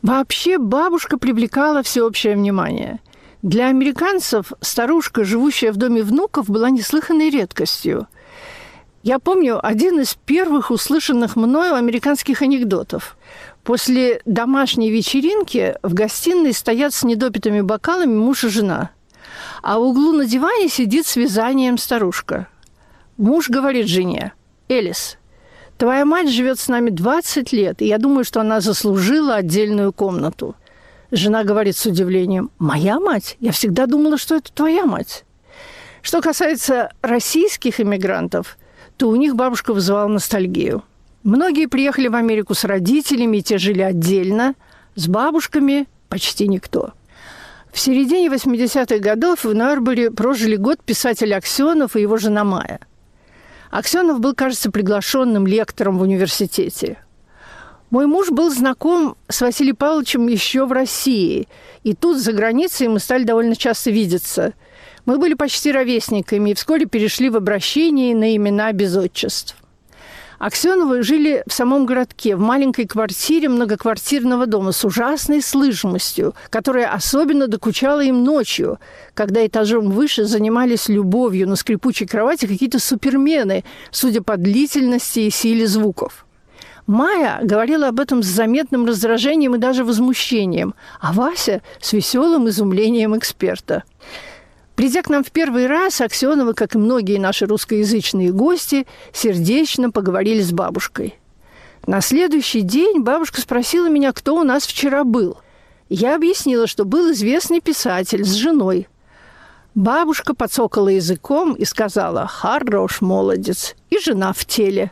Вообще 0.03 0.59
бабушка 0.59 1.17
привлекала 1.17 1.83
всеобщее 1.83 2.35
внимание. 2.35 3.01
Для 3.41 3.69
американцев 3.69 4.53
старушка, 4.61 5.25
живущая 5.25 5.73
в 5.73 5.77
доме 5.77 6.03
внуков, 6.03 6.51
была 6.51 6.69
неслыханной 6.69 7.31
редкостью– 7.31 8.09
я 9.03 9.19
помню 9.19 9.65
один 9.65 10.01
из 10.01 10.15
первых 10.15 10.71
услышанных 10.71 11.35
мною 11.37 11.75
американских 11.75 12.43
анекдотов. 12.43 13.17
После 13.65 14.21
домашней 14.25 14.91
вечеринки 14.91 15.77
в 15.83 15.95
гостиной 15.95 16.53
стоят 16.53 16.95
с 16.95 17.03
недопитыми 17.03 17.61
бокалами 17.61 18.15
муж 18.15 18.45
и 18.45 18.49
жена. 18.49 18.91
А 19.63 19.79
в 19.79 19.83
углу 19.83 20.13
на 20.13 20.25
диване 20.25 20.69
сидит 20.69 21.07
с 21.07 21.17
вязанием 21.17 21.79
старушка. 21.79 22.49
Муж 23.17 23.49
говорит 23.49 23.87
жене, 23.87 24.33
«Элис, 24.69 25.19
твоя 25.79 26.05
мать 26.05 26.31
живет 26.31 26.59
с 26.59 26.69
нами 26.69 26.91
20 26.91 27.53
лет, 27.53 27.83
и 27.83 27.87
я 27.87 27.99
думаю, 27.99 28.25
что 28.25 28.41
она 28.41 28.61
заслужила 28.61 29.37
отдельную 29.37 29.93
комнату». 29.93 30.57
Жена 31.11 31.45
говорит 31.45 31.77
с 31.77 31.85
удивлением, 31.87 32.51
«Моя 32.59 32.99
мать? 32.99 33.37
Я 33.39 33.53
всегда 33.53 33.87
думала, 33.87 34.17
что 34.17 34.37
это 34.37 34.53
твоя 34.53 34.87
мать». 34.87 35.25
Что 36.01 36.21
касается 36.21 36.91
российских 37.01 37.81
иммигрантов, 37.81 38.57
то 39.03 39.09
у 39.09 39.17
них 39.17 39.35
бабушка 39.35 39.75
вызывала 39.75 40.07
ностальгию. 40.07 40.85
Многие 41.25 41.67
приехали 41.67 42.07
в 42.07 42.15
Америку 42.15 42.55
с 42.55 42.63
родителями, 42.63 43.39
и 43.39 43.43
те 43.43 43.59
жили 43.59 43.83
отдельно. 43.83 44.55
С 44.95 45.09
бабушками 45.09 45.89
почти 46.09 46.47
никто. 46.47 46.93
В 47.73 47.81
середине 47.81 48.29
80-х 48.29 48.99
годов 48.99 49.43
в 49.43 49.53
Норборе 49.53 50.13
прожили 50.13 50.55
год 50.55 50.85
писатель 50.85 51.35
Аксенов 51.35 51.97
и 51.97 52.01
его 52.01 52.17
жена 52.17 52.45
Майя. 52.45 52.79
Аксенов 53.73 54.21
был, 54.21 54.37
кажется, 54.37 54.71
приглашенным 54.71 55.49
лектором 55.49 55.99
в 55.99 56.03
университете. 56.03 56.97
Мой 57.91 58.07
муж 58.07 58.31
был 58.31 58.53
знаком 58.53 59.17
с 59.29 59.41
Василием 59.41 59.75
Павловичем 59.75 60.29
еще 60.29 60.65
в 60.65 60.71
России, 60.71 61.49
и 61.83 61.93
тут, 61.95 62.19
за 62.19 62.33
границей, 62.33 62.87
мы 62.87 63.01
стали 63.01 63.25
довольно 63.25 63.57
часто 63.57 63.91
видеться– 63.91 64.53
мы 65.07 65.19
были 65.19 65.35
почти 65.35 65.73
ровесниками 65.73 66.51
и 66.51 66.55
вскоре 66.55 66.87
перешли 66.87 67.31
в 67.31 67.37
обращение 67.37 68.15
на 68.15 68.37
имена 68.37 68.73
без 68.73 68.97
отчеств. 68.97 69.57
Аксеновы 70.39 71.05
жили 71.05 71.45
в 71.47 71.53
самом 71.53 71.87
городке, 71.87 72.35
в 72.35 72.41
маленькой 72.41 72.89
квартире 72.89 73.49
многоквартирного 73.49 74.47
дома 74.47 74.73
с 74.73 74.85
ужасной 74.85 75.41
слышимостью, 75.41 76.35
которая 76.51 76.93
особенно 76.93 77.47
докучала 77.47 78.01
им 78.03 78.25
ночью, 78.25 78.81
когда 79.15 79.47
этажом 79.47 79.91
выше 79.91 80.25
занимались 80.25 80.89
любовью 80.89 81.49
на 81.49 81.55
скрипучей 81.55 82.09
кровати 82.09 82.47
какие-то 82.47 82.81
супермены, 82.81 83.63
судя 83.93 84.21
по 84.21 84.37
длительности 84.37 85.21
и 85.21 85.31
силе 85.31 85.69
звуков. 85.69 86.27
Майя 86.89 87.39
говорила 87.45 87.87
об 87.87 88.01
этом 88.01 88.25
с 88.25 88.27
заметным 88.27 88.85
раздражением 88.85 89.55
и 89.55 89.59
даже 89.59 89.85
возмущением, 89.85 90.75
а 91.01 91.13
Вася– 91.13 91.63
с 91.81 91.93
веселым 91.93 92.49
изумлением 92.49 93.17
эксперта– 93.17 93.85
Придя 94.77 95.03
к 95.03 95.11
нам 95.11 95.23
в 95.23 95.31
первый 95.31 95.67
раз, 95.67 96.01
Аксенова, 96.01 96.55
как 96.55 96.75
и 96.75 96.79
многие 96.79 97.19
наши 97.19 97.47
русскоязычные 97.47 98.33
гости, 98.33 98.87
сердечно 99.13 99.91
поговорили 99.91 100.43
с 100.43 100.53
бабушкой. 100.53 101.19
На 101.87 102.01
следующий 102.01 102.63
день 102.63 103.01
бабушка 103.01 103.41
спросила 103.41 103.89
меня, 103.89 104.13
кто 104.13 104.37
у 104.37 104.45
нас 104.45 104.65
вчера 104.65 105.05
был. 105.05 105.39
Я 105.89 106.15
объяснила, 106.15 106.67
что 106.67 106.85
был 106.85 107.13
известный 107.13 107.61
писатель 107.61 108.25
с 108.25 108.33
женой. 108.33 108.89
Бабушка 109.75 110.35
подсокала 110.35 110.89
языком 110.89 111.55
и 111.55 111.65
сказала 111.65 112.27
«Хорош, 112.27 113.01
молодец!» 113.01 113.75
и 113.91 113.99
жена 113.99 114.33
в 114.33 114.45
теле. 114.45 114.91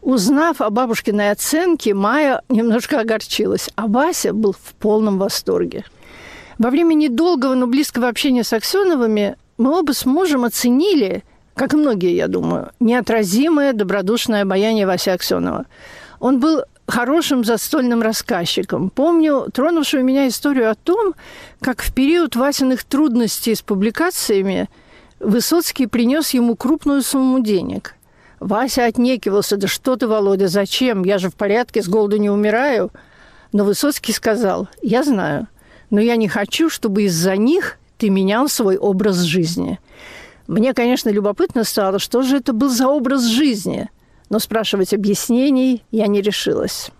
Узнав 0.00 0.60
о 0.60 0.70
бабушкиной 0.70 1.30
оценке, 1.30 1.94
Майя 1.94 2.42
немножко 2.48 3.00
огорчилась, 3.00 3.70
а 3.76 3.86
Вася 3.86 4.32
был 4.32 4.52
в 4.52 4.74
полном 4.74 5.18
восторге. 5.18 5.84
Во 6.58 6.70
время 6.70 6.94
недолгого, 6.94 7.54
но 7.54 7.66
близкого 7.66 8.08
общения 8.08 8.42
с 8.42 8.52
Аксеновыми 8.52 9.36
мы 9.58 9.78
оба 9.78 9.92
с 9.92 10.06
мужем 10.06 10.44
оценили, 10.44 11.22
как 11.54 11.74
и 11.74 11.76
многие, 11.76 12.14
я 12.14 12.28
думаю, 12.28 12.70
неотразимое 12.80 13.72
добродушное 13.72 14.42
обаяние 14.42 14.86
Вася 14.86 15.12
Аксенова. 15.12 15.66
Он 16.18 16.40
был 16.40 16.62
хорошим 16.88 17.44
застольным 17.44 18.00
рассказчиком. 18.00 18.90
Помню 18.90 19.48
тронувшую 19.52 20.04
меня 20.04 20.28
историю 20.28 20.70
о 20.70 20.74
том, 20.74 21.14
как 21.60 21.82
в 21.82 21.92
период 21.92 22.36
Васиных 22.36 22.84
трудностей 22.84 23.54
с 23.54 23.62
публикациями 23.62 24.70
Высоцкий 25.18 25.86
принес 25.86 26.30
ему 26.30 26.56
крупную 26.56 27.02
сумму 27.02 27.40
денег. 27.40 27.94
Вася 28.38 28.84
отнекивался, 28.84 29.56
да 29.56 29.66
что 29.66 29.96
ты, 29.96 30.06
Володя, 30.06 30.46
зачем? 30.46 31.04
Я 31.04 31.16
же 31.18 31.30
в 31.30 31.34
порядке, 31.34 31.82
с 31.82 31.88
голоду 31.88 32.18
не 32.18 32.28
умираю. 32.28 32.90
Но 33.52 33.64
Высоцкий 33.64 34.12
сказал, 34.12 34.68
я 34.82 35.02
знаю– 35.02 35.48
но 35.90 36.00
я 36.00 36.16
не 36.16 36.28
хочу, 36.28 36.68
чтобы 36.70 37.04
из-за 37.04 37.36
них 37.36 37.78
ты 37.98 38.10
менял 38.10 38.48
свой 38.48 38.76
образ 38.76 39.18
жизни. 39.18 39.78
Мне, 40.46 40.74
конечно, 40.74 41.08
любопытно 41.08 41.64
стало, 41.64 41.98
что 41.98 42.22
же 42.22 42.36
это 42.36 42.52
был 42.52 42.68
за 42.68 42.88
образ 42.88 43.24
жизни, 43.24 43.88
но 44.28 44.38
спрашивать 44.38 44.94
объяснений 44.94 45.82
я 45.90 46.06
не 46.06 46.20
решилась. 46.20 46.90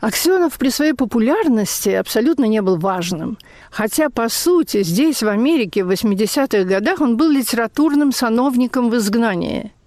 Аксенов 0.00 0.56
при 0.58 0.70
своей 0.70 0.94
популярности 0.94 1.90
абсолютно 1.90 2.46
не 2.46 2.62
был 2.62 2.78
важным. 2.78 3.36
Хотя, 3.70 4.08
по 4.08 4.30
сути, 4.30 4.82
здесь, 4.82 5.22
в 5.22 5.28
Америке, 5.28 5.84
в 5.84 5.90
80-х 5.90 6.64
годах 6.64 7.02
он 7.02 7.18
был 7.18 7.28
литературным 7.30 8.12
сановником 8.12 8.88
в 8.88 8.96
изгнании– 8.96 9.72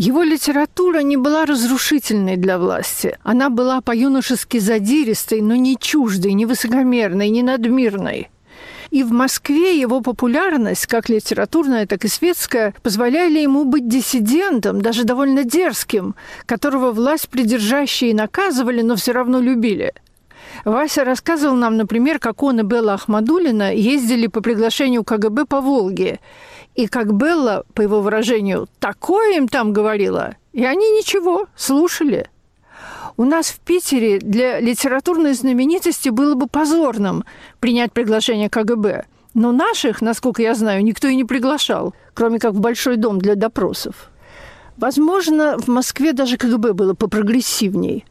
его 0.00 0.22
литература 0.22 1.00
не 1.00 1.18
была 1.18 1.44
разрушительной 1.44 2.38
для 2.38 2.58
власти. 2.58 3.18
Она 3.22 3.50
была 3.50 3.82
по-юношески 3.82 4.58
задиристой, 4.58 5.42
но 5.42 5.56
не 5.56 5.76
чуждой, 5.76 6.32
не 6.32 6.46
высокомерной, 6.46 7.28
не 7.28 7.42
надмирной. 7.42 8.30
И 8.90 9.02
в 9.02 9.12
Москве 9.12 9.78
его 9.78 10.00
популярность, 10.00 10.86
как 10.86 11.10
литературная, 11.10 11.86
так 11.86 12.06
и 12.06 12.08
светская, 12.08 12.72
позволяли 12.82 13.40
ему 13.40 13.64
быть 13.64 13.88
диссидентом, 13.88 14.80
даже 14.80 15.04
довольно 15.04 15.44
дерзким, 15.44 16.14
которого 16.46 16.92
власть 16.92 17.28
придержащие 17.28 18.14
наказывали, 18.14 18.80
но 18.80 18.96
все 18.96 19.12
равно 19.12 19.38
любили. 19.38 19.92
Вася 20.64 21.04
рассказывал 21.04 21.56
нам, 21.56 21.76
например, 21.76 22.18
как 22.18 22.42
он 22.42 22.60
и 22.60 22.62
Белла 22.62 22.94
Ахмадулина 22.94 23.74
ездили 23.74 24.28
по 24.28 24.40
приглашению 24.40 25.04
КГБ 25.04 25.44
по 25.44 25.60
Волге. 25.60 26.20
И 26.74 26.86
как 26.86 27.12
Белла, 27.12 27.64
по 27.74 27.82
его 27.82 28.00
выражению, 28.00 28.68
такое 28.78 29.36
им 29.36 29.48
там 29.48 29.72
говорила, 29.72 30.36
и 30.52 30.64
они 30.64 30.90
ничего, 30.90 31.46
слушали– 31.56 32.28
у 33.20 33.24
нас 33.24 33.48
в 33.48 33.60
Питере 33.60 34.18
для 34.18 34.60
литературной 34.60 35.34
знаменитости 35.34 36.08
было 36.08 36.34
бы 36.34 36.46
позорным 36.46 37.26
принять 37.58 37.92
приглашение 37.92 38.48
КГБ. 38.48 39.04
Но 39.34 39.52
наших, 39.52 40.00
насколько 40.00 40.40
я 40.40 40.54
знаю, 40.54 40.82
никто 40.82 41.06
и 41.06 41.14
не 41.14 41.24
приглашал, 41.24 41.94
кроме 42.14 42.38
как 42.38 42.54
в 42.54 42.60
Большой 42.60 42.96
дом 42.96 43.18
для 43.18 43.34
допросов. 43.34 44.10
Возможно, 44.78 45.58
в 45.58 45.68
Москве 45.68 46.14
даже 46.14 46.38
КГБ 46.38 46.72
было 46.72 46.94
попрогрессивней. 46.94 48.06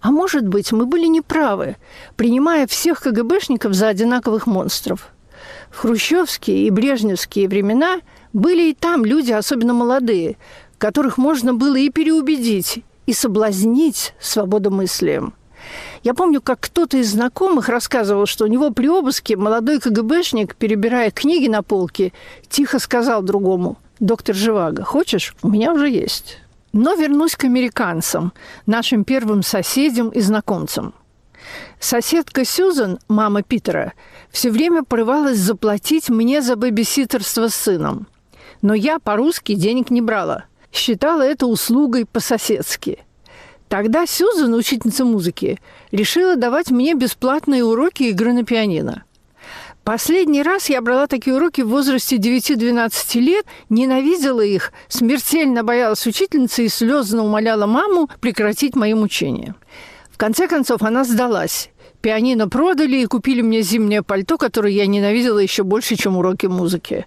А 0.00 0.10
может 0.10 0.48
быть, 0.48 0.72
мы 0.72 0.86
были 0.86 1.06
неправы, 1.06 1.76
принимая 2.16 2.66
всех 2.66 3.00
КГБшников 3.00 3.74
за 3.74 3.88
одинаковых 3.88 4.46
монстров. 4.46 5.13
Хрущевские 5.74 6.66
и 6.66 6.70
брежневские 6.70 7.48
времена 7.48 8.00
были 8.32 8.70
и 8.70 8.74
там 8.74 9.04
люди, 9.04 9.32
особенно 9.32 9.74
молодые, 9.74 10.36
которых 10.78 11.18
можно 11.18 11.52
было 11.52 11.76
и 11.76 11.90
переубедить, 11.90 12.84
и 13.06 13.12
соблазнить 13.12 14.14
свободомыслием. 14.20 15.34
Я 16.04 16.14
помню, 16.14 16.40
как 16.40 16.60
кто-то 16.60 16.98
из 16.98 17.10
знакомых 17.10 17.68
рассказывал, 17.68 18.26
что 18.26 18.44
у 18.44 18.48
него 18.48 18.70
при 18.70 18.88
обыске 18.88 19.36
молодой 19.36 19.80
КГБшник, 19.80 20.54
перебирая 20.54 21.10
книги 21.10 21.48
на 21.48 21.62
полке, 21.62 22.12
тихо 22.48 22.78
сказал 22.78 23.22
другому, 23.22 23.76
«Доктор 23.98 24.36
Живаго, 24.36 24.84
хочешь? 24.84 25.34
У 25.42 25.48
меня 25.48 25.72
уже 25.72 25.90
есть». 25.90 26.38
Но 26.72 26.94
вернусь 26.94 27.36
к 27.36 27.44
американцам, 27.44 28.32
нашим 28.66 29.04
первым 29.04 29.42
соседям 29.42 30.08
и 30.10 30.20
знакомцам. 30.20 30.92
Соседка 31.84 32.46
Сьюзан, 32.46 32.98
мама 33.08 33.42
Питера, 33.42 33.92
все 34.30 34.50
время 34.50 34.84
порывалась 34.84 35.36
заплатить 35.36 36.08
мне 36.08 36.40
за 36.40 36.56
бэбиситерство 36.56 37.48
с 37.48 37.54
сыном. 37.54 38.08
Но 38.62 38.72
я 38.72 38.98
по-русски 38.98 39.54
денег 39.54 39.90
не 39.90 40.00
брала– 40.00 40.46
считала 40.72 41.20
это 41.20 41.46
услугой 41.46 42.06
по-соседски. 42.06 43.00
Тогда 43.68 44.06
Сюзан, 44.06 44.54
учительница 44.54 45.04
музыки, 45.04 45.60
решила 45.92 46.36
давать 46.36 46.70
мне 46.70 46.94
бесплатные 46.94 47.62
уроки 47.62 48.04
игры 48.04 48.32
на 48.32 48.44
пианино. 48.44 49.04
Последний 49.84 50.42
раз 50.42 50.70
я 50.70 50.80
брала 50.80 51.06
такие 51.06 51.36
уроки 51.36 51.60
в 51.60 51.68
возрасте 51.68 52.16
9-12 52.16 53.20
лет, 53.20 53.44
ненавидела 53.68 54.40
их, 54.40 54.72
смертельно 54.88 55.62
боялась 55.62 56.06
учительницы 56.06 56.64
и 56.64 56.68
слезно 56.68 57.24
умоляла 57.24 57.66
маму 57.66 58.08
прекратить 58.20 58.74
мои 58.74 58.94
мучения. 58.94 59.54
В 60.10 60.16
конце 60.16 60.46
концов, 60.46 60.82
она 60.82 61.04
сдалась. 61.04 61.70
Пианино 62.04 62.50
продали 62.50 62.98
и 62.98 63.06
купили 63.06 63.40
мне 63.40 63.62
зимнее 63.62 64.02
пальто, 64.02 64.36
которое 64.36 64.70
я 64.70 64.86
ненавидела 64.86 65.38
еще 65.38 65.62
больше, 65.62 65.96
чем 65.96 66.18
уроки 66.18 66.44
музыки. 66.44 67.06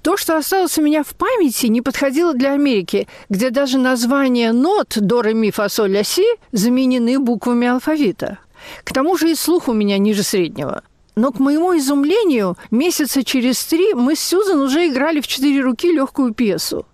То, 0.00 0.16
что 0.16 0.38
осталось 0.38 0.78
у 0.78 0.82
меня 0.82 1.02
в 1.02 1.08
памяти, 1.08 1.66
не 1.66 1.82
подходило 1.82 2.32
для 2.32 2.54
Америки, 2.54 3.08
где 3.28 3.50
даже 3.50 3.76
названия 3.76 4.52
нот 4.52 4.96
до, 4.96 5.20
ре, 5.20 5.34
ми, 5.34 5.50
фа, 5.50 5.68
соль, 5.68 5.90
ля, 5.90 6.02
си 6.02 6.24
заменены 6.50 7.18
буквами 7.18 7.68
алфавита. 7.68 8.38
К 8.84 8.94
тому 8.94 9.18
же 9.18 9.32
и 9.32 9.34
слух 9.34 9.68
у 9.68 9.74
меня 9.74 9.98
ниже 9.98 10.22
среднего. 10.22 10.82
Но, 11.14 11.30
к 11.30 11.38
моему 11.38 11.76
изумлению, 11.76 12.56
месяца 12.70 13.22
через 13.22 13.62
три 13.66 13.92
мы 13.92 14.16
с 14.16 14.20
Сюзан 14.20 14.62
уже 14.62 14.88
играли 14.88 15.20
в 15.20 15.26
четыре 15.26 15.60
руки 15.60 15.92
легкую 15.92 16.32
пьесу. 16.32 16.86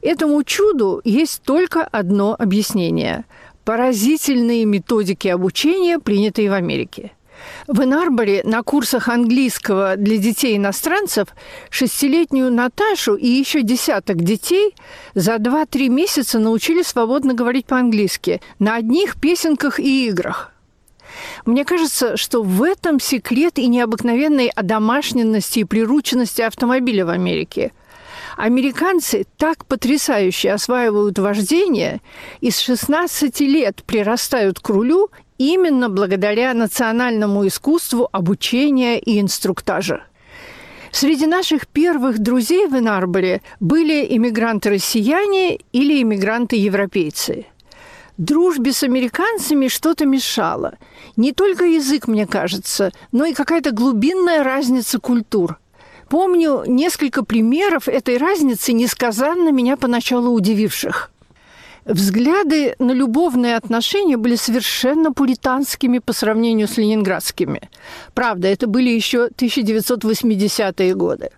Этому 0.00 0.42
чуду 0.42 1.02
есть 1.04 1.42
только 1.42 1.84
одно 1.84 2.34
объяснение– 2.38 3.26
поразительные 3.64 4.64
методики 4.64 5.28
обучения, 5.28 5.98
принятые 5.98 6.50
в 6.50 6.54
Америке– 6.54 7.12
в 7.66 7.82
Инарборе 7.82 8.42
на 8.44 8.62
курсах 8.62 9.08
английского 9.08 9.96
для 9.96 10.18
детей-иностранцев 10.18 11.28
шестилетнюю 11.70 12.52
Наташу 12.52 13.14
и 13.14 13.26
еще 13.26 13.62
десяток 13.62 14.22
детей 14.22 14.74
за 15.14 15.36
2-3 15.36 15.88
месяца 15.88 16.38
научили 16.38 16.82
свободно 16.82 17.34
говорить 17.34 17.66
по-английски 17.66 18.40
на 18.58 18.76
одних 18.76 19.20
песенках 19.20 19.80
и 19.80 20.08
играх. 20.08 20.52
Мне 21.44 21.64
кажется, 21.64 22.16
что 22.16 22.42
в 22.42 22.62
этом 22.62 23.00
секрет 23.00 23.58
и 23.58 23.66
необыкновенной 23.66 24.48
одомашненности 24.48 25.60
и 25.60 25.64
прирученности 25.64 26.42
автомобиля 26.42 27.04
в 27.04 27.10
Америке– 27.10 27.72
Американцы 28.40 29.26
так 29.36 29.66
потрясающе 29.66 30.52
осваивают 30.52 31.18
вождение 31.18 32.00
и 32.40 32.50
с 32.50 32.58
16 32.58 33.38
лет 33.40 33.82
прирастают 33.84 34.60
к 34.60 34.68
рулю 34.70 35.10
именно 35.36 35.90
благодаря 35.90 36.54
национальному 36.54 37.46
искусству 37.46 38.08
обучения 38.10 38.98
и 38.98 39.20
инструктажа. 39.20 40.04
Среди 40.90 41.26
наших 41.26 41.68
первых 41.68 42.18
друзей 42.18 42.66
в 42.66 42.78
Инарборе 42.78 43.42
были 43.60 44.06
иммигранты-россияне 44.16 45.58
или 45.72 46.00
иммигранты-европейцы. 46.00 47.44
Дружбе 48.16 48.72
с 48.72 48.82
американцами 48.82 49.68
что-то 49.68 50.06
мешало. 50.06 50.78
Не 51.14 51.34
только 51.34 51.66
язык, 51.66 52.08
мне 52.08 52.26
кажется, 52.26 52.90
но 53.12 53.26
и 53.26 53.34
какая-то 53.34 53.72
глубинная 53.72 54.42
разница 54.42 54.98
культур. 54.98 55.60
Помню 56.10 56.64
несколько 56.66 57.24
примеров 57.24 57.86
этой 57.86 58.18
разницы, 58.18 58.72
несказанно 58.72 59.52
меня 59.52 59.76
поначалу 59.76 60.32
удививших– 60.32 61.12
Взгляды 61.86 62.76
на 62.78 62.92
любовные 62.92 63.56
отношения 63.56 64.16
были 64.18 64.36
совершенно 64.36 65.12
пуританскими 65.12 65.98
по 65.98 66.12
сравнению 66.12 66.68
с 66.68 66.76
ленинградскими. 66.76 67.70
Правда, 68.14 68.48
это 68.48 68.66
были 68.66 68.90
еще 68.90 69.28
1980-е 69.28 70.94
годы. 70.94 71.30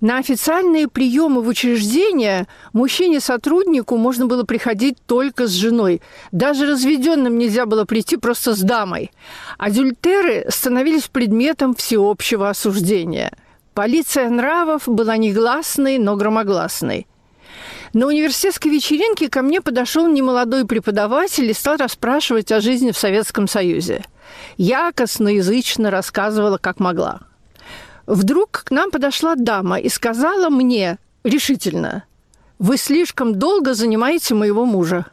На 0.00 0.18
официальные 0.18 0.88
приемы 0.88 1.40
в 1.40 1.48
учреждения 1.48 2.46
мужчине-сотруднику 2.72 3.96
можно 3.96 4.26
было 4.26 4.44
приходить 4.44 4.98
только 5.06 5.46
с 5.46 5.50
женой. 5.50 6.02
Даже 6.30 6.66
разведенным 6.66 7.38
нельзя 7.38 7.64
было 7.64 7.84
прийти 7.84 8.16
просто 8.16 8.54
с 8.54 8.60
дамой. 8.60 9.10
Адюльтеры 9.56 10.46
становились 10.50 11.08
предметом 11.08 11.74
всеобщего 11.74 12.50
осуждения. 12.50 13.32
Полиция 13.76 14.30
нравов 14.30 14.84
была 14.86 15.18
негласной, 15.18 15.98
но 15.98 16.16
громогласной– 16.16 17.06
на 17.92 18.06
университетской 18.08 18.70
вечеринке 18.70 19.30
ко 19.30 19.40
мне 19.40 19.62
подошел 19.62 20.06
немолодой 20.06 20.66
преподаватель 20.66 21.48
и 21.48 21.54
стал 21.54 21.76
расспрашивать 21.76 22.52
о 22.52 22.60
жизни 22.60 22.90
в 22.90 22.98
Советском 22.98 23.48
Союзе. 23.48 24.04
Я 24.58 24.92
косноязычно 24.92 25.90
рассказывала, 25.90 26.58
как 26.58 26.78
могла. 26.78 27.20
Вдруг 28.06 28.64
к 28.66 28.70
нам 28.70 28.90
подошла 28.90 29.34
дама 29.34 29.78
и 29.78 29.88
сказала 29.88 30.50
мне 30.50 30.98
решительно, 31.24 32.04
«Вы 32.58 32.76
слишком 32.76 33.34
долго 33.38 33.72
занимаете 33.72 34.34
моего 34.34 34.66
мужа». 34.66 35.06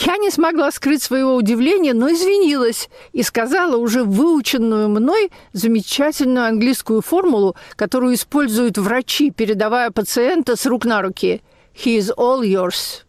Я 0.00 0.16
не 0.16 0.30
смогла 0.30 0.70
скрыть 0.70 1.02
своего 1.02 1.34
удивления, 1.34 1.94
но 1.94 2.10
извинилась 2.10 2.88
и 3.12 3.22
сказала 3.22 3.76
уже 3.76 4.04
выученную 4.04 4.88
мной 4.88 5.30
замечательную 5.52 6.46
английскую 6.46 7.02
формулу, 7.02 7.56
которую 7.76 8.14
используют 8.14 8.78
врачи, 8.78 9.30
передавая 9.30 9.90
пациента 9.90 10.56
с 10.56 10.66
рук 10.66 10.84
на 10.84 11.02
руки– 11.02 11.42
He 11.84 11.96
is 11.96 12.10
all 12.16 12.42
yours. 12.42 13.04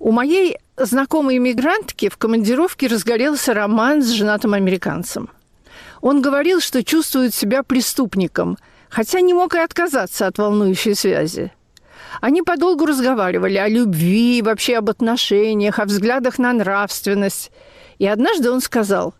У 0.00 0.10
моей 0.10 0.58
знакомой 0.76 1.36
иммигрантки 1.36 2.08
в 2.08 2.16
командировке 2.16 2.88
разгорелся 2.88 3.54
роман 3.54 4.02
с 4.02 4.08
женатым 4.08 4.54
американцем. 4.54 5.30
Он 6.00 6.20
говорил, 6.20 6.60
что 6.60 6.82
чувствует 6.82 7.32
себя 7.32 7.62
преступником, 7.62 8.58
хотя 8.88 9.20
не 9.20 9.34
мог 9.34 9.54
и 9.54 9.58
отказаться 9.58 10.26
от 10.26 10.38
волнующей 10.38 10.96
связи. 10.96 11.52
Они 12.20 12.42
подолгу 12.42 12.86
разговаривали 12.86 13.56
о 13.56 13.68
любви, 13.68 14.42
вообще 14.42 14.76
об 14.76 14.90
отношениях, 14.90 15.78
о 15.78 15.84
взглядах 15.84 16.38
на 16.38 16.52
нравственность. 16.52 17.50
И 17.98 18.06
однажды 18.06 18.50
он 18.50 18.60
сказал, 18.60 19.14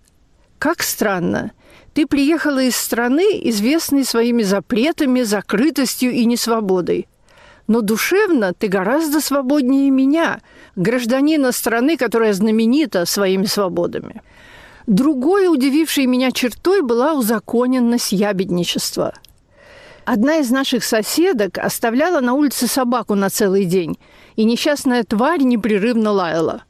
«Как 0.59 0.83
странно, 0.83 1.53
ты 1.95 2.07
приехала 2.07 2.63
из 2.63 2.77
страны, 2.77 3.41
известной 3.45 4.05
своими 4.05 4.43
запретами, 4.43 5.23
закрытостью 5.23 6.13
и 6.13 6.25
несвободой 6.25 7.09
но 7.67 7.81
душевно 7.81 8.53
ты 8.53 8.69
гораздо 8.69 9.21
свободнее 9.21 9.91
меня, 9.91 10.41
гражданина 10.77 11.53
страны, 11.53 11.97
которая 11.97 12.33
знаменита 12.33 13.07
своими 13.07 13.47
свободами. 13.47 14.23
Другой 14.87 15.47
удивившей 15.47 16.07
меня 16.07 16.33
чертой 16.33 16.83
была 16.83 17.15
узаконенность 17.15 18.13
ябедничества. 18.13 19.15
Одна 20.05 20.39
из 20.39 20.51
наших 20.51 20.83
соседок 20.83 21.59
оставляла 21.59 22.21
на 22.21 22.35
улице 22.35 22.67
собаку 22.67 23.15
на 23.15 23.31
целый 23.31 23.65
день, 23.65 23.99
и 24.35 24.45
несчастная 24.45 25.05
тварь 25.05 25.43
непрерывно 25.43 26.11
лаяла. 26.11 26.65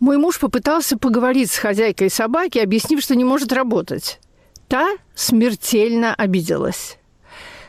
Мой 0.00 0.16
муж 0.16 0.40
попытался 0.40 0.96
поговорить 0.96 1.50
с 1.50 1.58
хозяйкой 1.58 2.10
собаки, 2.10 2.58
объяснив, 2.58 3.02
что 3.02 3.14
не 3.16 3.24
может 3.24 3.52
работать. 3.52 4.18
Та 4.68 4.96
смертельно 5.14 6.14
обиделась. 6.14 6.98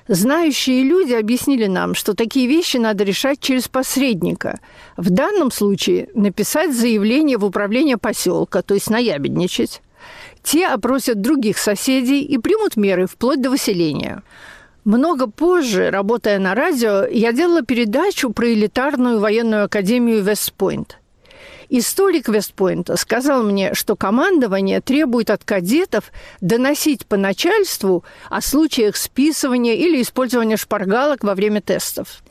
Знающие 0.08 0.84
люди 0.84 1.14
объяснили 1.14 1.66
нам, 1.66 1.96
что 1.96 2.14
такие 2.14 2.48
вещи 2.48 2.78
надо 2.78 3.04
решать 3.04 3.40
через 3.40 3.68
посредника. 3.68 4.60
В 4.98 5.10
данном 5.10 5.52
случае 5.52 6.10
написать 6.14 6.76
заявление 6.76 7.38
в 7.38 7.46
управление 7.46 7.98
поселка, 7.98 8.62
то 8.62 8.76
есть 8.76 8.90
наябедничать. 8.90 9.82
Те 10.44 10.68
опросят 10.68 11.22
других 11.22 11.58
соседей 11.58 12.22
и 12.22 12.38
примут 12.38 12.76
меры 12.76 13.08
вплоть 13.08 13.42
до 13.42 13.50
выселения. 13.50 14.22
Много 14.86 15.28
позже, 15.28 15.90
работая 15.90 16.40
на 16.40 16.56
радио, 16.56 17.06
я 17.06 17.34
делала 17.34 17.64
передачу 17.64 18.32
про 18.32 18.54
элитарную 18.54 19.20
военную 19.20 19.66
академию 19.66 20.24
Вестпойнт– 20.24 21.00
Историк 21.70 22.30
Вестпойнта 22.30 22.96
сказал 22.98 23.44
мне, 23.44 23.74
что 23.74 23.96
командование 23.96 24.82
требует 24.82 25.30
от 25.30 25.44
кадетов 25.44 26.12
доносить 26.42 27.06
по 27.06 27.18
начальству 27.18 28.04
о 28.30 28.42
случаях 28.42 28.96
списывания 28.96 29.74
или 29.74 30.02
использования 30.02 30.58
шпаргалок 30.58 31.24
во 31.24 31.34
время 31.34 31.62
тестов. 31.62 32.24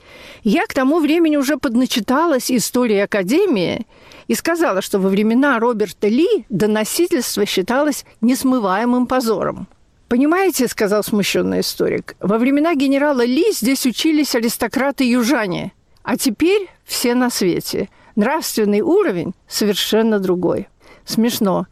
Я 0.45 0.67
к 0.67 0.75
тому 0.75 1.01
времени 1.01 1.37
уже 1.37 1.57
подначиталась 1.57 2.51
истории 2.51 2.99
Академии 2.99 3.87
и 4.29 4.35
сказала, 4.35 4.83
что 4.83 4.99
во 4.99 5.09
времена 5.09 5.59
Роберта 5.59 6.09
Ли 6.09 6.47
доносительство 6.49 7.45
считалось 7.45 8.05
несмываемым 8.21 9.07
позором. 9.07 9.67
«Понимаете,— 10.15 10.69
сказал 10.69 11.03
смущенный 11.03 11.59
историк,— 11.59 12.15
во 12.21 12.39
времена 12.39 12.77
генерала 12.77 13.25
Ли 13.25 13.51
здесь 13.51 13.85
учились 13.85 14.37
аристократы-южане, 14.37 15.73
а 16.05 16.17
теперь 16.17 16.71
все 16.85 17.17
на 17.17 17.31
свете– 17.31 17.89
нравственный 18.15 18.81
уровень 18.81 19.35
совершенно 19.49 20.21
другой. 20.21 20.69
Смешно. 21.05 21.67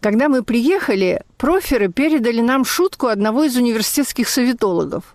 Когда 0.00 0.30
мы 0.30 0.42
приехали, 0.42 1.22
проферы 1.36 1.88
передали 1.88 2.40
нам 2.40 2.64
шутку 2.64 3.08
одного 3.08 3.44
из 3.44 3.56
университетских 3.56 4.30
советологов. 4.30 5.14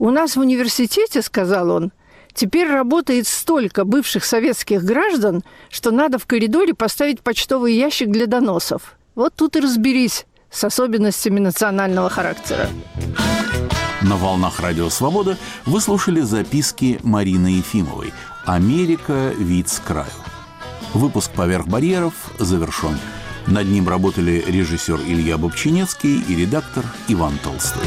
«У 0.00 0.10
нас 0.10 0.34
в 0.34 0.40
университете,— 0.40 1.22
сказал 1.22 1.70
он,— 1.70 1.92
теперь 2.34 2.66
работает 2.66 3.28
столько 3.28 3.84
бывших 3.84 4.24
советских 4.24 4.82
граждан, 4.82 5.44
что 5.70 5.92
надо 5.92 6.18
в 6.18 6.26
коридоре 6.26 6.74
поставить 6.74 7.20
почтовый 7.20 7.74
ящик 7.74 8.10
для 8.10 8.26
доносов. 8.26 8.96
Вот 9.14 9.34
тут 9.36 9.54
и 9.54 9.60
разберись 9.60 10.26
с 10.52 10.64
особенностями 10.64 11.40
национального 11.40 12.08
характера». 12.08 12.68
На 14.02 14.16
волнах 14.16 14.58
Радио 14.60 14.90
Свобода 14.90 15.38
вы 15.64 15.80
слушали 15.80 16.20
записки 16.22 16.98
Марины 17.02 17.58
Ефимовой 17.58 18.12
«Америка. 18.44 19.32
Вид 19.38 19.68
с 19.68 19.78
краю». 19.78 20.06
Выпуск 20.92 21.30
«Поверх 21.30 21.66
барьеров» 21.68 22.14
завершен. 22.38 22.98
Над 23.46 23.66
ним 23.66 23.88
работали 23.88 24.44
режиссер 24.46 25.00
Илья 25.06 25.38
Бобчинецкий 25.38 26.20
и 26.20 26.34
редактор 26.34 26.84
Иван 27.08 27.38
Толстой. 27.42 27.86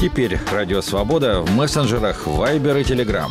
Теперь 0.00 0.38
Радио 0.52 0.80
Свобода 0.80 1.40
в 1.40 1.50
мессенджерах 1.56 2.24
Viber 2.24 2.80
и 2.80 2.84
Telegram. 2.84 3.26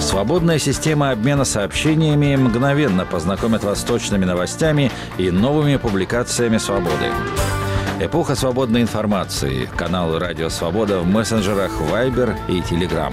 Свободная 0.00 0.60
система 0.60 1.10
обмена 1.10 1.44
сообщениями 1.44 2.36
мгновенно 2.36 3.04
познакомит 3.04 3.64
вас 3.64 3.80
с 3.80 3.84
точными 3.84 4.24
новостями 4.24 4.92
и 5.18 5.32
новыми 5.32 5.76
публикациями 5.76 6.58
«Свободы». 6.58 7.10
Эпоха 7.98 8.36
свободной 8.36 8.82
информации. 8.82 9.68
Канал 9.76 10.16
«Радио 10.16 10.48
Свобода» 10.50 11.00
в 11.00 11.06
мессенджерах 11.06 11.72
Viber 11.80 12.36
и 12.48 12.60
Telegram. 12.60 13.12